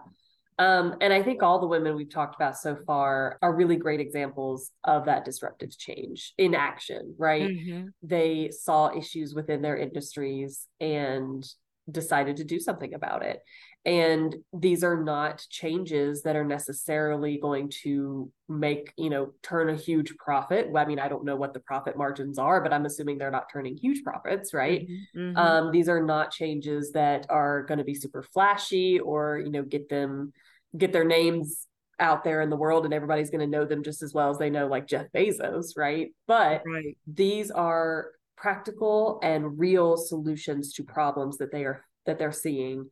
Um, 0.57 0.95
and 0.99 1.13
I 1.13 1.23
think 1.23 1.41
all 1.41 1.59
the 1.59 1.67
women 1.67 1.95
we've 1.95 2.09
talked 2.09 2.35
about 2.35 2.57
so 2.57 2.77
far 2.85 3.39
are 3.41 3.55
really 3.55 3.77
great 3.77 4.01
examples 4.01 4.71
of 4.83 5.05
that 5.05 5.23
disruptive 5.23 5.77
change 5.77 6.33
in 6.37 6.53
action, 6.53 7.15
right? 7.17 7.49
Mm-hmm. 7.49 7.87
They 8.03 8.51
saw 8.51 8.95
issues 8.95 9.33
within 9.33 9.61
their 9.61 9.77
industries 9.77 10.67
and 10.81 11.47
decided 11.89 12.37
to 12.37 12.43
do 12.43 12.59
something 12.59 12.93
about 12.93 13.23
it. 13.23 13.39
And 13.85 14.35
these 14.51 14.83
are 14.83 15.01
not 15.01 15.45
changes 15.49 16.23
that 16.23 16.35
are 16.35 16.43
necessarily 16.43 17.37
going 17.37 17.71
to 17.83 18.29
make, 18.49 18.93
you 18.97 19.09
know, 19.09 19.31
turn 19.41 19.69
a 19.69 19.75
huge 19.75 20.15
profit. 20.17 20.67
I 20.75 20.85
mean, 20.85 20.99
I 20.99 21.07
don't 21.07 21.23
know 21.23 21.37
what 21.37 21.53
the 21.53 21.61
profit 21.61 21.97
margins 21.97 22.37
are, 22.37 22.61
but 22.61 22.73
I'm 22.73 22.85
assuming 22.85 23.17
they're 23.17 23.31
not 23.31 23.49
turning 23.51 23.77
huge 23.77 24.03
profits, 24.03 24.53
right? 24.53 24.81
Mm-hmm. 24.81 25.19
mm-hmm. 25.19 25.37
Um, 25.37 25.71
these 25.71 25.87
are 25.87 26.03
not 26.03 26.31
changes 26.31 26.91
that 26.91 27.25
are 27.29 27.63
going 27.63 27.77
to 27.77 27.83
be 27.85 27.95
super 27.95 28.21
flashy 28.21 28.99
or, 28.99 29.39
you 29.39 29.51
know, 29.51 29.63
get 29.63 29.87
them, 29.87 30.33
get 30.77 30.91
their 30.91 31.05
names 31.05 31.65
out 31.99 32.23
there 32.23 32.41
in 32.41 32.49
the 32.49 32.55
world 32.55 32.85
and 32.85 32.93
everybody's 32.93 33.29
going 33.29 33.39
to 33.39 33.57
know 33.57 33.65
them 33.65 33.83
just 33.83 34.01
as 34.01 34.13
well 34.13 34.29
as 34.29 34.37
they 34.37 34.49
know 34.49 34.67
like 34.67 34.87
Jeff 34.87 35.07
Bezos, 35.13 35.77
right? 35.77 36.09
But 36.27 36.63
right. 36.65 36.97
these 37.07 37.49
are 37.51 38.11
practical 38.35 39.19
and 39.21 39.59
real 39.59 39.97
solutions 39.97 40.73
to 40.73 40.83
problems 40.83 41.37
that 41.37 41.51
they 41.51 41.65
are 41.65 41.83
that 42.05 42.17
they're 42.17 42.31
seeing 42.31 42.89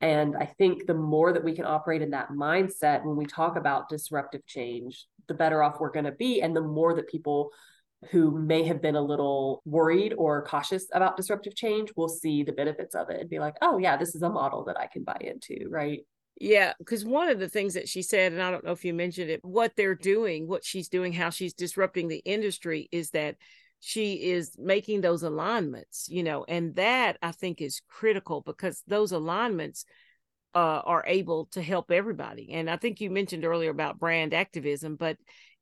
and 0.00 0.36
I 0.36 0.46
think 0.46 0.86
the 0.86 0.94
more 0.94 1.32
that 1.32 1.42
we 1.42 1.54
can 1.54 1.64
operate 1.64 2.02
in 2.02 2.10
that 2.10 2.30
mindset 2.30 3.04
when 3.04 3.16
we 3.16 3.26
talk 3.26 3.56
about 3.56 3.88
disruptive 3.88 4.46
change, 4.46 5.06
the 5.26 5.34
better 5.34 5.62
off 5.62 5.80
we're 5.80 5.90
going 5.90 6.04
to 6.04 6.12
be. 6.12 6.40
And 6.40 6.54
the 6.54 6.60
more 6.60 6.94
that 6.94 7.08
people 7.08 7.50
who 8.10 8.30
may 8.30 8.62
have 8.62 8.80
been 8.80 8.94
a 8.94 9.02
little 9.02 9.60
worried 9.64 10.14
or 10.16 10.44
cautious 10.44 10.86
about 10.92 11.16
disruptive 11.16 11.56
change 11.56 11.90
will 11.96 12.08
see 12.08 12.44
the 12.44 12.52
benefits 12.52 12.94
of 12.94 13.10
it 13.10 13.20
and 13.20 13.28
be 13.28 13.40
like, 13.40 13.56
oh, 13.60 13.78
yeah, 13.78 13.96
this 13.96 14.14
is 14.14 14.22
a 14.22 14.30
model 14.30 14.64
that 14.64 14.78
I 14.78 14.86
can 14.86 15.02
buy 15.02 15.18
into. 15.20 15.68
Right. 15.68 16.00
Yeah, 16.40 16.74
because 16.78 17.04
one 17.04 17.28
of 17.28 17.40
the 17.40 17.48
things 17.48 17.74
that 17.74 17.88
she 17.88 18.02
said, 18.02 18.32
and 18.32 18.40
I 18.40 18.52
don't 18.52 18.64
know 18.64 18.70
if 18.70 18.84
you 18.84 18.94
mentioned 18.94 19.30
it, 19.30 19.44
what 19.44 19.72
they're 19.76 19.96
doing, 19.96 20.46
what 20.46 20.64
she's 20.64 20.88
doing, 20.88 21.12
how 21.12 21.30
she's 21.30 21.52
disrupting 21.52 22.06
the 22.06 22.22
industry 22.24 22.88
is 22.92 23.10
that 23.10 23.34
she 23.80 24.14
is 24.30 24.56
making 24.58 25.00
those 25.00 25.22
alignments 25.22 26.08
you 26.08 26.22
know 26.22 26.44
and 26.48 26.74
that 26.76 27.16
i 27.22 27.30
think 27.30 27.60
is 27.60 27.80
critical 27.88 28.40
because 28.40 28.82
those 28.86 29.12
alignments 29.12 29.84
uh, 30.54 30.80
are 30.84 31.04
able 31.06 31.46
to 31.46 31.62
help 31.62 31.90
everybody 31.90 32.50
and 32.52 32.70
i 32.70 32.76
think 32.76 33.00
you 33.00 33.10
mentioned 33.10 33.44
earlier 33.44 33.70
about 33.70 33.98
brand 33.98 34.34
activism 34.34 34.96
but 34.96 35.16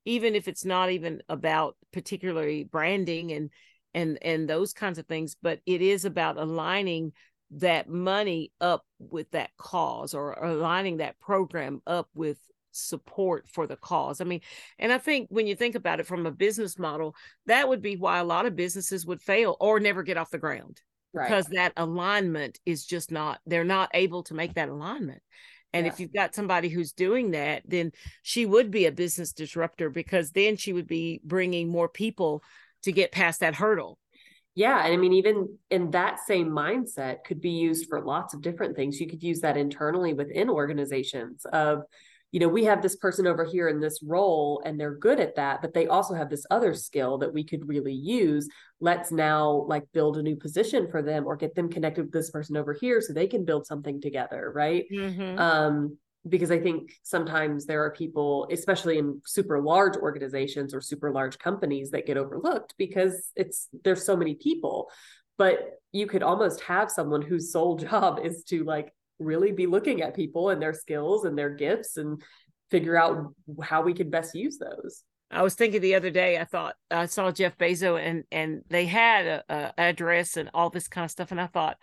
even 0.05 0.35
if 0.35 0.47
it's 0.47 0.63
not 0.63 0.89
even 0.89 1.21
about 1.27 1.75
particularly 1.91 2.63
branding 2.63 3.31
and 3.33 3.49
and 3.93 4.17
and 4.21 4.49
those 4.49 4.73
kinds 4.73 4.97
of 4.97 5.05
things 5.05 5.35
but 5.41 5.59
it 5.65 5.81
is 5.81 6.05
about 6.05 6.37
aligning 6.37 7.11
that 7.51 7.89
money 7.89 8.51
up 8.59 8.83
with 8.99 9.29
that 9.31 9.49
cause 9.57 10.13
or 10.13 10.31
aligning 10.33 10.97
that 10.97 11.19
program 11.19 11.81
up 11.85 12.09
with 12.13 12.37
support 12.77 13.47
for 13.49 13.67
the 13.67 13.75
cause. 13.75 14.21
I 14.21 14.23
mean, 14.25 14.41
and 14.79 14.91
I 14.91 14.97
think 14.97 15.27
when 15.29 15.47
you 15.47 15.55
think 15.55 15.75
about 15.75 15.99
it 15.99 16.07
from 16.07 16.25
a 16.25 16.31
business 16.31 16.77
model, 16.77 17.15
that 17.45 17.67
would 17.67 17.81
be 17.81 17.95
why 17.95 18.19
a 18.19 18.23
lot 18.23 18.45
of 18.45 18.55
businesses 18.55 19.05
would 19.05 19.21
fail 19.21 19.57
or 19.59 19.79
never 19.79 20.03
get 20.03 20.17
off 20.17 20.31
the 20.31 20.37
ground 20.37 20.81
right. 21.13 21.27
because 21.27 21.45
that 21.47 21.73
alignment 21.77 22.59
is 22.65 22.85
just 22.85 23.11
not, 23.11 23.39
they're 23.45 23.63
not 23.63 23.89
able 23.93 24.23
to 24.23 24.33
make 24.33 24.53
that 24.55 24.69
alignment. 24.69 25.21
And 25.73 25.85
yeah. 25.85 25.91
if 25.91 25.99
you've 25.99 26.13
got 26.13 26.33
somebody 26.33 26.69
who's 26.69 26.93
doing 26.93 27.31
that, 27.31 27.63
then 27.65 27.91
she 28.23 28.45
would 28.45 28.71
be 28.71 28.85
a 28.85 28.91
business 28.91 29.33
disruptor 29.33 29.89
because 29.89 30.31
then 30.31 30.55
she 30.55 30.73
would 30.73 30.87
be 30.87 31.19
bringing 31.23 31.67
more 31.67 31.89
people 31.89 32.41
to 32.83 32.91
get 32.91 33.11
past 33.11 33.41
that 33.41 33.55
hurdle. 33.55 33.99
Yeah. 34.55 34.83
And 34.83 34.93
I 34.93 34.97
mean, 34.97 35.13
even 35.13 35.57
in 35.69 35.91
that 35.91 36.19
same 36.25 36.49
mindset 36.49 37.17
could 37.25 37.41
be 37.41 37.51
used 37.51 37.87
for 37.89 38.03
lots 38.03 38.33
of 38.33 38.41
different 38.41 38.75
things. 38.75 38.99
You 38.99 39.07
could 39.07 39.21
use 39.21 39.41
that 39.41 39.57
internally 39.57 40.13
within 40.13 40.49
organizations 40.49 41.45
of, 41.51 41.83
you 42.37 42.41
know, 42.45 42.49
we 42.49 42.65
have 42.65 42.83
this 42.83 42.95
person 42.95 43.25
over 43.25 43.43
here 43.43 43.67
in 43.67 43.79
this 43.79 44.03
role 44.03 44.61
and 44.63 44.79
they're 44.79 44.93
good 44.93 45.19
at 45.19 45.37
that, 45.37 45.59
but 45.59 45.73
they 45.73 45.87
also 45.87 46.13
have 46.13 46.29
this 46.29 46.45
other 46.51 46.71
skill 46.75 47.17
that 47.17 47.33
we 47.33 47.43
could 47.43 47.67
really 47.67 47.95
use. 47.95 48.47
Let's 48.79 49.11
now 49.11 49.65
like 49.67 49.85
build 49.91 50.17
a 50.17 50.21
new 50.21 50.35
position 50.35 50.87
for 50.91 51.01
them 51.01 51.25
or 51.25 51.35
get 51.35 51.55
them 51.55 51.67
connected 51.67 52.03
with 52.03 52.13
this 52.13 52.29
person 52.29 52.55
over 52.55 52.73
here 52.73 53.01
so 53.01 53.11
they 53.11 53.25
can 53.25 53.43
build 53.43 53.65
something 53.65 53.99
together, 53.99 54.51
right? 54.53 54.85
Mm-hmm. 54.93 55.39
Um, 55.39 55.97
because 56.29 56.51
I 56.51 56.59
think 56.59 56.91
sometimes 57.01 57.65
there 57.65 57.83
are 57.83 57.89
people, 57.89 58.47
especially 58.51 58.99
in 58.99 59.19
super 59.25 59.59
large 59.59 59.97
organizations 59.97 60.75
or 60.75 60.79
super 60.79 61.09
large 61.11 61.39
companies, 61.39 61.89
that 61.89 62.05
get 62.05 62.17
overlooked 62.17 62.75
because 62.77 63.31
it's 63.35 63.67
there's 63.83 64.05
so 64.05 64.15
many 64.15 64.35
people. 64.35 64.91
But 65.39 65.79
you 65.91 66.05
could 66.05 66.21
almost 66.21 66.61
have 66.61 66.91
someone 66.91 67.23
whose 67.23 67.51
sole 67.51 67.77
job 67.89 68.19
is 68.23 68.43
to 68.49 68.63
like 68.63 68.93
really 69.19 69.51
be 69.51 69.65
looking 69.65 70.01
at 70.01 70.15
people 70.15 70.49
and 70.49 70.61
their 70.61 70.73
skills 70.73 71.25
and 71.25 71.37
their 71.37 71.49
gifts 71.49 71.97
and 71.97 72.21
figure 72.69 72.97
out 72.97 73.33
how 73.61 73.81
we 73.81 73.93
can 73.93 74.09
best 74.09 74.35
use 74.35 74.57
those. 74.57 75.03
I 75.29 75.41
was 75.41 75.55
thinking 75.55 75.81
the 75.81 75.95
other 75.95 76.09
day, 76.09 76.37
I 76.37 76.45
thought 76.45 76.75
I 76.89 77.05
saw 77.05 77.31
Jeff 77.31 77.57
Bezos 77.57 77.99
and 78.01 78.23
and 78.31 78.61
they 78.69 78.85
had 78.85 79.25
a, 79.25 79.43
a 79.49 79.73
address 79.77 80.37
and 80.37 80.49
all 80.53 80.69
this 80.69 80.87
kind 80.87 81.05
of 81.05 81.11
stuff, 81.11 81.31
and 81.31 81.41
I 81.41 81.47
thought, 81.47 81.77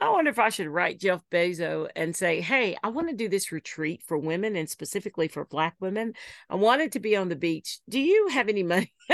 I 0.00 0.10
wonder 0.10 0.30
if 0.30 0.38
I 0.38 0.48
should 0.48 0.68
write 0.68 1.00
Jeff 1.00 1.22
Bezos 1.30 1.88
and 1.96 2.14
say, 2.14 2.40
Hey, 2.40 2.76
I 2.82 2.88
want 2.88 3.08
to 3.08 3.16
do 3.16 3.28
this 3.28 3.52
retreat 3.52 4.02
for 4.06 4.16
women 4.16 4.56
and 4.56 4.68
specifically 4.68 5.28
for 5.28 5.44
Black 5.44 5.74
women. 5.80 6.14
I 6.48 6.54
wanted 6.54 6.92
to 6.92 7.00
be 7.00 7.16
on 7.16 7.28
the 7.28 7.36
beach. 7.36 7.80
Do 7.88 7.98
you 7.98 8.28
have 8.28 8.48
any 8.48 8.62
money 8.62 8.92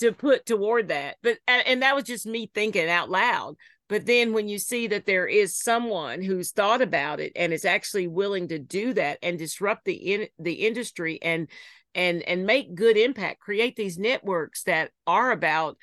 to 0.00 0.12
put 0.12 0.44
toward 0.44 0.88
that? 0.88 1.16
But, 1.22 1.38
and 1.48 1.82
that 1.82 1.94
was 1.94 2.04
just 2.04 2.26
me 2.26 2.50
thinking 2.52 2.88
out 2.88 3.08
loud. 3.08 3.56
But 3.92 4.06
then 4.06 4.32
when 4.32 4.48
you 4.48 4.58
see 4.58 4.86
that 4.86 5.04
there 5.04 5.26
is 5.26 5.54
someone 5.54 6.22
who's 6.22 6.50
thought 6.50 6.80
about 6.80 7.20
it 7.20 7.30
and 7.36 7.52
is 7.52 7.66
actually 7.66 8.08
willing 8.08 8.48
to 8.48 8.58
do 8.58 8.94
that 8.94 9.18
and 9.22 9.38
disrupt 9.38 9.84
the 9.84 9.92
in, 9.92 10.28
the 10.38 10.66
industry 10.66 11.18
and 11.20 11.46
and 11.94 12.22
and 12.22 12.46
make 12.46 12.74
good 12.74 12.96
impact, 12.96 13.40
create 13.40 13.76
these 13.76 13.98
networks 13.98 14.62
that 14.62 14.92
are 15.06 15.30
about 15.30 15.76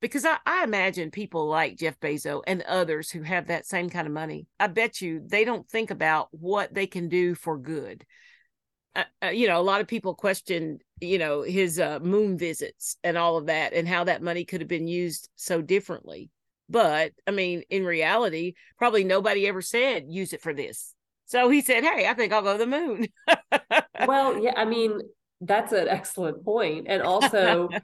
because 0.00 0.24
I, 0.24 0.38
I, 0.46 0.64
imagine 0.64 1.10
people 1.10 1.48
like 1.48 1.76
Jeff 1.76 2.00
Bezos 2.00 2.40
and 2.46 2.62
others 2.62 3.10
who 3.10 3.20
have 3.20 3.48
that 3.48 3.66
same 3.66 3.90
kind 3.90 4.06
of 4.06 4.14
money. 4.14 4.46
I 4.58 4.68
bet 4.68 5.02
you 5.02 5.20
they 5.22 5.44
don't 5.44 5.68
think 5.68 5.90
about 5.90 6.28
what 6.30 6.72
they 6.72 6.86
can 6.86 7.10
do 7.10 7.34
for 7.34 7.58
good. 7.58 8.06
Uh, 8.96 9.04
uh, 9.22 9.26
you 9.26 9.46
know, 9.48 9.60
a 9.60 9.62
lot 9.62 9.82
of 9.82 9.86
people 9.86 10.14
question, 10.14 10.78
you 10.98 11.18
know, 11.18 11.42
his 11.42 11.78
uh, 11.78 11.98
moon 12.00 12.38
visits 12.38 12.96
and 13.04 13.18
all 13.18 13.36
of 13.36 13.48
that, 13.48 13.74
and 13.74 13.86
how 13.86 14.04
that 14.04 14.22
money 14.22 14.46
could 14.46 14.62
have 14.62 14.68
been 14.68 14.88
used 14.88 15.28
so 15.36 15.60
differently. 15.60 16.30
But 16.70 17.12
I 17.26 17.32
mean, 17.32 17.64
in 17.68 17.84
reality, 17.84 18.54
probably 18.78 19.02
nobody 19.04 19.48
ever 19.48 19.60
said 19.60 20.04
use 20.08 20.32
it 20.32 20.40
for 20.40 20.54
this. 20.54 20.94
So 21.26 21.48
he 21.48 21.60
said, 21.60 21.84
"Hey, 21.84 22.06
I 22.06 22.14
think 22.14 22.32
I'll 22.32 22.42
go 22.42 22.52
to 22.52 22.58
the 22.58 22.66
moon." 22.66 23.08
well, 24.06 24.38
yeah, 24.38 24.54
I 24.56 24.64
mean, 24.76 25.00
that's 25.40 25.72
an 25.72 25.88
excellent 25.88 26.44
point, 26.44 26.86
and 26.88 27.02
also 27.02 27.68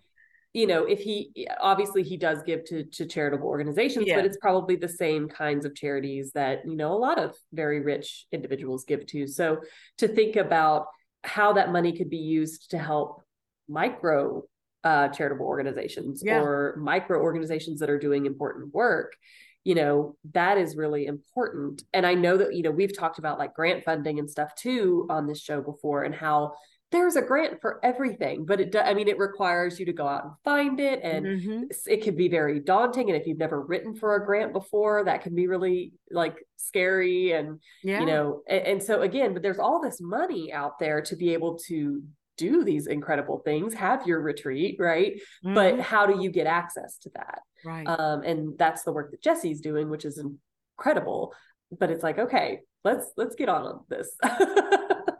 you 0.56 0.66
know 0.66 0.84
if 0.84 1.00
he 1.00 1.46
obviously 1.60 2.02
he 2.02 2.16
does 2.16 2.42
give 2.42 2.64
to 2.64 2.84
to 2.84 3.04
charitable 3.04 3.46
organizations 3.46 4.06
yeah. 4.06 4.16
but 4.16 4.24
it's 4.24 4.38
probably 4.38 4.74
the 4.74 4.88
same 4.88 5.28
kinds 5.28 5.66
of 5.66 5.74
charities 5.74 6.32
that 6.32 6.60
you 6.64 6.76
know 6.76 6.94
a 6.94 6.96
lot 6.96 7.18
of 7.18 7.36
very 7.52 7.80
rich 7.80 8.26
individuals 8.32 8.86
give 8.86 9.04
to 9.06 9.26
so 9.26 9.58
to 9.98 10.08
think 10.08 10.36
about 10.36 10.86
how 11.22 11.52
that 11.52 11.70
money 11.70 11.94
could 11.94 12.08
be 12.08 12.16
used 12.16 12.70
to 12.70 12.78
help 12.78 13.22
micro 13.68 14.42
uh, 14.86 15.08
charitable 15.08 15.46
organizations 15.46 16.22
yeah. 16.24 16.38
or 16.38 16.76
micro 16.78 17.20
organizations 17.20 17.80
that 17.80 17.90
are 17.90 17.98
doing 17.98 18.24
important 18.24 18.72
work 18.72 19.16
you 19.64 19.74
know 19.74 20.14
that 20.32 20.58
is 20.58 20.76
really 20.76 21.06
important 21.06 21.82
and 21.92 22.06
i 22.06 22.14
know 22.14 22.36
that 22.36 22.54
you 22.54 22.62
know 22.62 22.70
we've 22.70 22.96
talked 22.96 23.18
about 23.18 23.36
like 23.36 23.52
grant 23.52 23.82
funding 23.82 24.20
and 24.20 24.30
stuff 24.30 24.54
too 24.54 25.04
on 25.10 25.26
this 25.26 25.40
show 25.40 25.60
before 25.60 26.04
and 26.04 26.14
how 26.14 26.52
there's 26.92 27.16
a 27.16 27.22
grant 27.22 27.60
for 27.60 27.80
everything 27.82 28.46
but 28.46 28.60
it 28.60 28.76
i 28.76 28.94
mean 28.94 29.08
it 29.08 29.18
requires 29.18 29.80
you 29.80 29.86
to 29.86 29.92
go 29.92 30.06
out 30.06 30.22
and 30.22 30.32
find 30.44 30.78
it 30.78 31.00
and 31.02 31.26
mm-hmm. 31.26 31.62
it 31.86 32.04
can 32.04 32.14
be 32.14 32.28
very 32.28 32.60
daunting 32.60 33.10
and 33.10 33.20
if 33.20 33.26
you've 33.26 33.38
never 33.38 33.60
written 33.60 33.92
for 33.92 34.14
a 34.14 34.24
grant 34.24 34.52
before 34.52 35.02
that 35.02 35.20
can 35.20 35.34
be 35.34 35.48
really 35.48 35.92
like 36.12 36.36
scary 36.58 37.32
and 37.32 37.58
yeah. 37.82 37.98
you 37.98 38.06
know 38.06 38.40
and, 38.48 38.66
and 38.66 38.82
so 38.84 39.02
again 39.02 39.32
but 39.32 39.42
there's 39.42 39.58
all 39.58 39.82
this 39.82 40.00
money 40.00 40.52
out 40.52 40.78
there 40.78 41.02
to 41.02 41.16
be 41.16 41.32
able 41.32 41.58
to 41.58 42.04
do 42.36 42.64
these 42.64 42.86
incredible 42.86 43.40
things 43.44 43.74
have 43.74 44.06
your 44.06 44.20
retreat 44.20 44.76
right? 44.78 45.14
Mm-hmm. 45.44 45.54
but 45.54 45.80
how 45.80 46.06
do 46.06 46.22
you 46.22 46.30
get 46.30 46.46
access 46.46 46.98
to 46.98 47.10
that? 47.14 47.40
Right. 47.64 47.86
Um 47.86 48.22
and 48.22 48.58
that's 48.58 48.82
the 48.82 48.92
work 48.92 49.10
that 49.10 49.22
jesse's 49.22 49.60
doing 49.60 49.90
which 49.90 50.04
is 50.04 50.22
incredible. 50.78 51.34
But 51.78 51.90
it's 51.90 52.02
like 52.02 52.18
okay 52.18 52.60
let's 52.84 53.06
let's 53.16 53.34
get 53.34 53.48
on 53.48 53.80
this. 53.88 54.16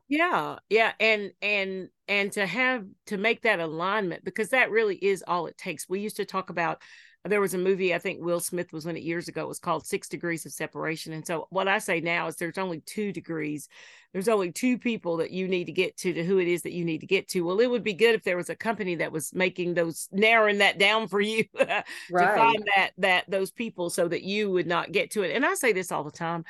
Yeah 0.09 0.59
yeah 0.71 0.93
and 1.01 1.33
and 1.43 1.89
and 2.07 2.31
to 2.33 2.47
have 2.47 2.85
to 3.07 3.17
make 3.17 3.43
that 3.43 3.59
alignment 3.59 4.25
because 4.25 4.51
that 4.51 4.71
really 4.71 4.95
is 4.97 5.25
all 5.27 5.47
it 5.47 5.59
takes. 5.59 5.89
We 5.89 5.99
used 5.99 6.17
to 6.17 6.25
talk 6.25 6.51
about 6.51 6.81
there 7.25 7.41
was 7.41 7.55
a 7.55 7.59
movie 7.59 7.95
i 7.95 7.99
think 7.99 8.23
will 8.23 8.41
smith 8.41 8.73
was 8.73 8.87
in 8.87 8.97
it 8.97 9.03
years 9.03 9.29
ago 9.29 9.43
it 9.43 9.49
was 9.49 9.59
called 9.59 9.87
six 9.87 10.09
degrees 10.09 10.47
of 10.47 10.53
separation 10.53 11.13
and 11.13 11.27
so 11.27 11.47
what 11.51 11.69
i 11.69 11.79
say 11.79 12.01
now 12.01 12.27
is 12.27 12.37
there's 12.37 12.59
only 12.59 12.81
two 12.81 13.13
degrees 13.13 13.69
there's 14.13 14.29
only 14.29 14.53
two 14.53 14.79
people 14.79 15.17
that 15.17 15.31
you 15.31 15.49
need 15.49 15.65
to 15.65 15.73
get 15.73 15.97
to 15.97 16.13
to 16.13 16.25
who 16.25 16.39
it 16.39 16.49
is 16.49 16.63
that 16.63 16.73
you 16.73 16.85
need 16.85 17.01
to 17.01 17.07
get 17.07 17.29
to 17.29 17.43
well 17.43 17.61
it 17.61 17.71
would 17.71 17.85
be 17.85 17.95
good 17.95 18.15
if 18.15 18.23
there 18.23 18.37
was 18.37 18.51
a 18.51 18.57
company 18.57 18.95
that 18.95 19.13
was 19.13 19.35
making 19.35 19.75
those 19.75 20.09
narrowing 20.13 20.59
that 20.59 20.79
down 20.79 21.09
for 21.09 21.21
you 21.21 21.45
right. 21.59 21.85
to 22.11 22.37
find 22.37 22.65
that 22.77 22.91
that 22.99 23.25
those 23.29 23.51
people 23.51 23.91
so 23.91 24.07
that 24.07 24.23
you 24.23 24.51
would 24.51 24.67
not 24.67 24.93
get 24.93 25.11
to 25.11 25.23
it 25.23 25.35
and 25.35 25.45
i 25.45 25.55
say 25.55 25.73
this 25.73 25.91
all 25.91 26.05
the 26.05 26.11
time 26.11 26.45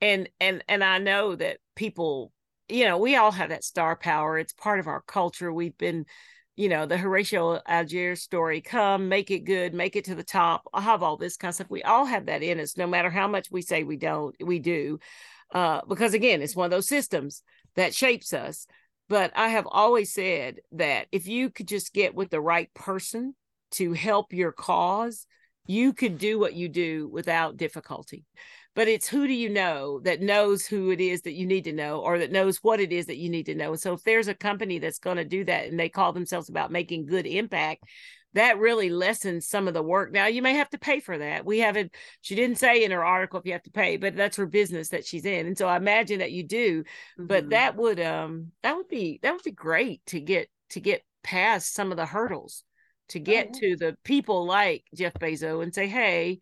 and 0.00 0.28
and 0.40 0.64
and 0.68 0.82
i 0.82 0.98
know 0.98 1.34
that 1.36 1.58
people 1.74 2.32
you 2.68 2.84
know, 2.84 2.98
we 2.98 3.16
all 3.16 3.30
have 3.30 3.50
that 3.50 3.64
star 3.64 3.96
power. 3.96 4.38
It's 4.38 4.52
part 4.52 4.80
of 4.80 4.86
our 4.86 5.02
culture. 5.02 5.52
We've 5.52 5.76
been, 5.78 6.06
you 6.56 6.70
know, 6.70 6.86
the 6.86 6.96
Horatio 6.96 7.60
Alger 7.66 8.16
story 8.16 8.62
come, 8.62 9.08
make 9.08 9.30
it 9.30 9.40
good, 9.40 9.74
make 9.74 9.94
it 9.94 10.06
to 10.06 10.14
the 10.14 10.24
top. 10.24 10.66
I 10.72 10.80
have 10.80 11.02
all 11.02 11.18
this 11.18 11.36
kind 11.36 11.50
of 11.50 11.54
stuff. 11.54 11.70
We 11.70 11.82
all 11.82 12.06
have 12.06 12.26
that 12.26 12.42
in 12.42 12.58
us, 12.58 12.78
no 12.78 12.86
matter 12.86 13.10
how 13.10 13.28
much 13.28 13.50
we 13.50 13.60
say 13.60 13.84
we 13.84 13.98
don't, 13.98 14.34
we 14.42 14.58
do. 14.58 14.98
Uh, 15.52 15.82
because 15.86 16.14
again, 16.14 16.40
it's 16.40 16.56
one 16.56 16.64
of 16.64 16.70
those 16.70 16.88
systems 16.88 17.42
that 17.76 17.94
shapes 17.94 18.32
us. 18.32 18.66
But 19.08 19.32
I 19.36 19.48
have 19.48 19.68
always 19.70 20.12
said 20.12 20.56
that 20.72 21.06
if 21.12 21.28
you 21.28 21.50
could 21.50 21.68
just 21.68 21.92
get 21.92 22.14
with 22.14 22.30
the 22.30 22.40
right 22.40 22.72
person 22.74 23.34
to 23.72 23.92
help 23.92 24.32
your 24.32 24.50
cause, 24.50 25.26
you 25.66 25.92
could 25.92 26.18
do 26.18 26.38
what 26.38 26.54
you 26.54 26.68
do 26.68 27.08
without 27.08 27.56
difficulty 27.56 28.24
but 28.76 28.88
it's 28.88 29.08
who 29.08 29.26
do 29.26 29.32
you 29.32 29.48
know 29.48 30.00
that 30.00 30.20
knows 30.20 30.66
who 30.66 30.90
it 30.90 31.00
is 31.00 31.22
that 31.22 31.32
you 31.32 31.46
need 31.46 31.64
to 31.64 31.72
know 31.72 32.00
or 32.00 32.18
that 32.18 32.30
knows 32.30 32.58
what 32.58 32.78
it 32.78 32.92
is 32.92 33.06
that 33.06 33.16
you 33.16 33.30
need 33.30 33.46
to 33.46 33.54
know. 33.54 33.70
And 33.70 33.80
so 33.80 33.94
if 33.94 34.02
there's 34.04 34.28
a 34.28 34.34
company 34.34 34.78
that's 34.78 34.98
going 34.98 35.16
to 35.16 35.24
do 35.24 35.44
that 35.46 35.66
and 35.66 35.80
they 35.80 35.88
call 35.88 36.12
themselves 36.12 36.50
about 36.50 36.70
making 36.70 37.06
good 37.06 37.26
impact, 37.26 37.84
that 38.34 38.58
really 38.58 38.90
lessens 38.90 39.48
some 39.48 39.66
of 39.66 39.72
the 39.72 39.82
work. 39.82 40.12
Now 40.12 40.26
you 40.26 40.42
may 40.42 40.52
have 40.52 40.68
to 40.70 40.78
pay 40.78 41.00
for 41.00 41.16
that. 41.16 41.46
We 41.46 41.60
haven't 41.60 41.94
she 42.20 42.34
didn't 42.34 42.58
say 42.58 42.84
in 42.84 42.90
her 42.90 43.02
article 43.02 43.40
if 43.40 43.46
you 43.46 43.52
have 43.52 43.62
to 43.62 43.70
pay, 43.70 43.96
but 43.96 44.14
that's 44.14 44.36
her 44.36 44.44
business 44.44 44.90
that 44.90 45.06
she's 45.06 45.24
in. 45.24 45.46
And 45.46 45.56
so 45.56 45.66
I 45.66 45.78
imagine 45.78 46.18
that 46.18 46.32
you 46.32 46.42
do. 46.42 46.82
Mm-hmm. 46.82 47.26
But 47.28 47.48
that 47.50 47.76
would 47.76 47.98
um 47.98 48.52
that 48.62 48.76
would 48.76 48.88
be 48.88 49.20
that 49.22 49.32
would 49.32 49.42
be 49.42 49.52
great 49.52 50.04
to 50.08 50.20
get 50.20 50.50
to 50.70 50.80
get 50.80 51.02
past 51.22 51.72
some 51.72 51.92
of 51.92 51.96
the 51.96 52.04
hurdles 52.04 52.62
to 53.10 53.20
get 53.20 53.48
oh, 53.48 53.50
yeah. 53.54 53.60
to 53.60 53.76
the 53.76 53.96
people 54.04 54.46
like 54.46 54.84
Jeff 54.94 55.14
Bezos 55.14 55.62
and 55.62 55.74
say, 55.74 55.86
hey, 55.86 56.40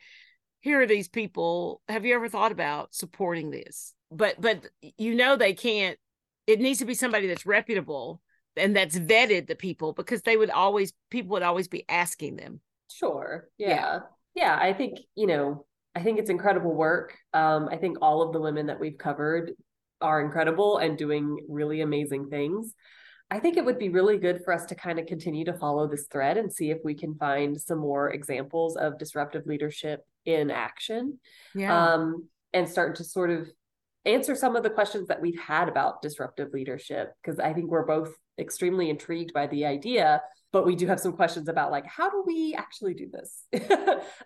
here 0.61 0.81
are 0.81 0.87
these 0.87 1.09
people. 1.09 1.83
Have 1.88 2.07
you 2.07 2.14
ever 2.14 2.29
thought 2.29 2.53
about 2.53 2.94
supporting 2.94 3.50
this? 3.50 3.94
But 4.11 4.40
but 4.40 4.64
you 4.96 5.14
know 5.14 5.37
they 5.37 5.53
can't 5.53 5.98
it 6.46 6.61
needs 6.61 6.79
to 6.79 6.85
be 6.85 6.94
somebody 6.94 7.27
that's 7.27 7.46
reputable 7.46 8.20
and 8.57 8.77
that's 8.77 8.98
vetted 8.98 9.46
the 9.46 9.57
people 9.57 9.92
because 9.92 10.22
they 10.22 10.37
would 10.37 10.50
always 10.50 10.92
people 11.11 11.31
would 11.33 11.42
always 11.42 11.68
be 11.68 11.85
asking 11.88 12.37
them. 12.37 12.61
Sure. 12.90 13.48
Yeah. 13.59 13.68
Yeah, 13.68 14.00
yeah 14.35 14.59
i 14.61 14.72
think 14.72 14.98
you 15.14 15.27
know 15.27 15.66
i 15.94 16.03
think 16.03 16.18
it's 16.18 16.31
incredible 16.31 16.74
work. 16.74 17.14
Um 17.33 17.68
i 17.70 17.77
think 17.77 17.98
all 18.00 18.22
of 18.22 18.33
the 18.33 18.40
women 18.40 18.66
that 18.66 18.81
we've 18.81 18.98
covered 18.98 19.53
are 20.00 20.20
incredible 20.20 20.79
and 20.79 20.98
doing 20.98 21.38
really 21.48 21.81
amazing 21.81 22.29
things 22.29 22.72
I 23.30 23.40
think 23.40 23.56
it 23.56 23.64
would 23.64 23.78
be 23.78 23.88
really 23.88 24.18
good 24.18 24.44
for 24.44 24.52
us 24.52 24.66
to 24.66 24.74
kind 24.74 24.98
of 24.98 25.06
continue 25.06 25.44
to 25.46 25.54
follow 25.54 25.88
this 25.88 26.06
thread 26.10 26.37
and 26.37 26.52
see 26.52 26.70
if 26.70 26.78
we 26.84 26.94
can 26.94 27.14
find 27.14 27.60
some 27.60 27.78
more 27.78 28.10
examples 28.10 28.76
of 28.76 28.98
disruptive 28.98 29.46
leadership 29.46 30.04
in 30.24 30.50
action. 30.50 31.18
Yeah. 31.54 31.94
Um, 31.94 32.28
and 32.52 32.68
start 32.68 32.96
to 32.96 33.04
sort 33.04 33.30
of 33.30 33.48
answer 34.06 34.34
some 34.34 34.56
of 34.56 34.62
the 34.62 34.70
questions 34.70 35.08
that 35.08 35.20
we've 35.20 35.38
had 35.38 35.68
about 35.68 36.02
disruptive 36.02 36.52
leadership 36.52 37.12
because 37.22 37.38
I 37.38 37.52
think 37.52 37.70
we're 37.70 37.87
both 37.87 38.14
extremely 38.38 38.90
intrigued 38.90 39.32
by 39.32 39.46
the 39.46 39.64
idea 39.64 40.20
but 40.52 40.66
we 40.66 40.76
do 40.76 40.87
have 40.87 41.00
some 41.00 41.12
questions 41.12 41.48
about 41.48 41.70
like 41.70 41.87
how 41.87 42.10
do 42.10 42.22
we 42.26 42.54
actually 42.54 42.94
do 42.94 43.08
this 43.10 43.44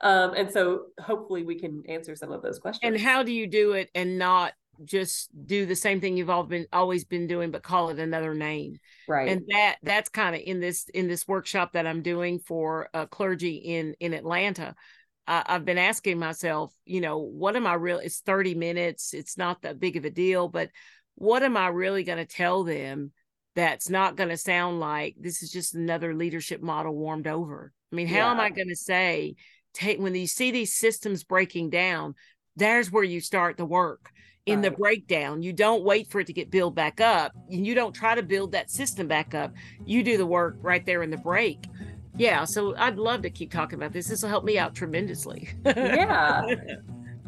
um, 0.00 0.32
and 0.34 0.50
so 0.50 0.86
hopefully 1.00 1.44
we 1.44 1.58
can 1.58 1.82
answer 1.88 2.16
some 2.16 2.32
of 2.32 2.42
those 2.42 2.58
questions 2.58 2.80
and 2.82 3.00
how 3.00 3.22
do 3.22 3.32
you 3.32 3.46
do 3.46 3.72
it 3.72 3.90
and 3.94 4.18
not 4.18 4.52
just 4.84 5.30
do 5.46 5.66
the 5.66 5.76
same 5.76 6.00
thing 6.00 6.16
you've 6.16 6.30
all 6.30 6.44
been 6.44 6.66
always 6.72 7.04
been 7.04 7.26
doing 7.26 7.50
but 7.50 7.62
call 7.62 7.90
it 7.90 7.98
another 7.98 8.34
name. 8.34 8.78
Right. 9.08 9.28
And 9.28 9.42
that 9.48 9.76
that's 9.82 10.08
kind 10.08 10.34
of 10.34 10.42
in 10.44 10.60
this 10.60 10.88
in 10.94 11.08
this 11.08 11.26
workshop 11.26 11.72
that 11.72 11.86
i'm 11.86 12.02
doing 12.02 12.38
for 12.38 12.88
uh, 12.94 13.06
clergy 13.06 13.56
in 13.56 13.94
in 14.00 14.12
atlanta 14.12 14.74
uh, 15.26 15.42
i've 15.46 15.64
been 15.64 15.78
asking 15.78 16.18
myself 16.18 16.72
you 16.84 17.00
know 17.00 17.18
what 17.18 17.56
am 17.56 17.66
i 17.66 17.74
real 17.74 17.98
it's 17.98 18.20
30 18.20 18.54
minutes 18.54 19.14
it's 19.14 19.36
not 19.36 19.62
that 19.62 19.80
big 19.80 19.96
of 19.96 20.04
a 20.04 20.10
deal 20.10 20.48
but 20.48 20.70
what 21.14 21.42
am 21.42 21.56
i 21.56 21.68
really 21.68 22.04
going 22.04 22.18
to 22.18 22.26
tell 22.26 22.64
them 22.64 23.12
that's 23.54 23.90
not 23.90 24.14
going 24.14 24.28
to 24.28 24.36
sound 24.36 24.78
like 24.78 25.16
this 25.18 25.42
is 25.42 25.50
just 25.50 25.74
another 25.74 26.14
leadership 26.14 26.62
model 26.62 26.94
warmed 26.94 27.26
over? 27.26 27.72
I 27.92 27.96
mean 27.96 28.06
how 28.06 28.16
yeah. 28.16 28.30
am 28.30 28.40
i 28.40 28.50
going 28.50 28.68
to 28.68 28.76
say 28.76 29.34
take 29.74 29.98
when 29.98 30.14
you 30.14 30.26
see 30.26 30.50
these 30.50 30.74
systems 30.74 31.24
breaking 31.24 31.70
down 31.70 32.14
there's 32.58 32.92
where 32.92 33.04
you 33.04 33.20
start 33.20 33.56
the 33.56 33.64
work 33.64 34.10
in 34.46 34.62
the 34.62 34.70
breakdown. 34.70 35.42
You 35.42 35.52
don't 35.52 35.84
wait 35.84 36.08
for 36.08 36.20
it 36.20 36.26
to 36.26 36.32
get 36.32 36.50
built 36.50 36.74
back 36.74 37.00
up. 37.00 37.32
And 37.50 37.66
you 37.66 37.74
don't 37.74 37.92
try 37.92 38.14
to 38.14 38.22
build 38.22 38.52
that 38.52 38.70
system 38.70 39.06
back 39.06 39.34
up. 39.34 39.52
You 39.84 40.02
do 40.02 40.16
the 40.16 40.26
work 40.26 40.56
right 40.62 40.84
there 40.84 41.02
in 41.02 41.10
the 41.10 41.16
break. 41.18 41.66
Yeah. 42.16 42.44
So 42.44 42.74
I'd 42.76 42.96
love 42.96 43.22
to 43.22 43.30
keep 43.30 43.52
talking 43.52 43.78
about 43.78 43.92
this. 43.92 44.08
This 44.08 44.22
will 44.22 44.28
help 44.30 44.44
me 44.44 44.58
out 44.58 44.74
tremendously. 44.74 45.50
yeah. 45.64 46.46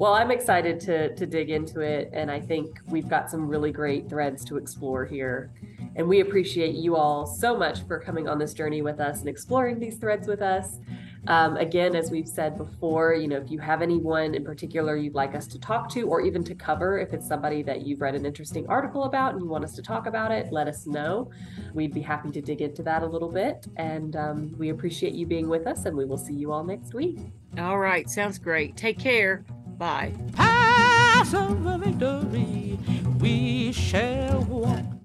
Well, 0.00 0.14
I'm 0.14 0.30
excited 0.30 0.80
to 0.80 1.14
to 1.14 1.26
dig 1.26 1.50
into 1.50 1.80
it, 1.80 2.08
and 2.14 2.30
I 2.30 2.40
think 2.40 2.80
we've 2.88 3.06
got 3.06 3.30
some 3.30 3.46
really 3.46 3.70
great 3.70 4.08
threads 4.08 4.46
to 4.46 4.56
explore 4.56 5.04
here. 5.04 5.50
And 5.94 6.08
we 6.08 6.20
appreciate 6.20 6.74
you 6.74 6.96
all 6.96 7.26
so 7.26 7.54
much 7.54 7.86
for 7.86 8.00
coming 8.00 8.26
on 8.26 8.38
this 8.38 8.54
journey 8.54 8.80
with 8.80 8.98
us 8.98 9.20
and 9.20 9.28
exploring 9.28 9.78
these 9.78 9.98
threads 9.98 10.26
with 10.26 10.40
us. 10.40 10.78
Um, 11.26 11.56
again, 11.56 11.94
as 11.94 12.10
we've 12.10 12.28
said 12.28 12.56
before, 12.56 13.14
you 13.14 13.28
know, 13.28 13.36
if 13.36 13.50
you 13.50 13.58
have 13.58 13.82
anyone 13.82 14.34
in 14.34 14.44
particular 14.44 14.96
you'd 14.96 15.14
like 15.14 15.34
us 15.34 15.46
to 15.48 15.58
talk 15.58 15.88
to 15.90 16.02
or 16.02 16.20
even 16.22 16.42
to 16.44 16.54
cover, 16.54 16.98
if 16.98 17.12
it's 17.12 17.26
somebody 17.26 17.62
that 17.62 17.86
you've 17.86 18.00
read 18.00 18.14
an 18.14 18.24
interesting 18.24 18.66
article 18.68 19.04
about 19.04 19.34
and 19.34 19.42
you 19.42 19.48
want 19.48 19.64
us 19.64 19.74
to 19.74 19.82
talk 19.82 20.06
about 20.06 20.32
it, 20.32 20.50
let 20.52 20.66
us 20.66 20.86
know. 20.86 21.30
We'd 21.74 21.92
be 21.92 22.00
happy 22.00 22.30
to 22.30 22.40
dig 22.40 22.62
into 22.62 22.82
that 22.84 23.02
a 23.02 23.06
little 23.06 23.28
bit. 23.28 23.66
And 23.76 24.16
um, 24.16 24.54
we 24.58 24.70
appreciate 24.70 25.14
you 25.14 25.26
being 25.26 25.48
with 25.48 25.66
us, 25.66 25.84
and 25.84 25.96
we 25.96 26.04
will 26.04 26.18
see 26.18 26.34
you 26.34 26.52
all 26.52 26.64
next 26.64 26.94
week. 26.94 27.18
All 27.58 27.78
right. 27.78 28.08
Sounds 28.08 28.38
great. 28.38 28.76
Take 28.76 28.98
care. 28.98 29.44
Bye. 29.78 30.14
Pass 30.34 31.34
of 31.34 31.58
victory, 31.80 32.78
we 33.18 33.72
shall 33.72 34.42
walk 34.42 34.99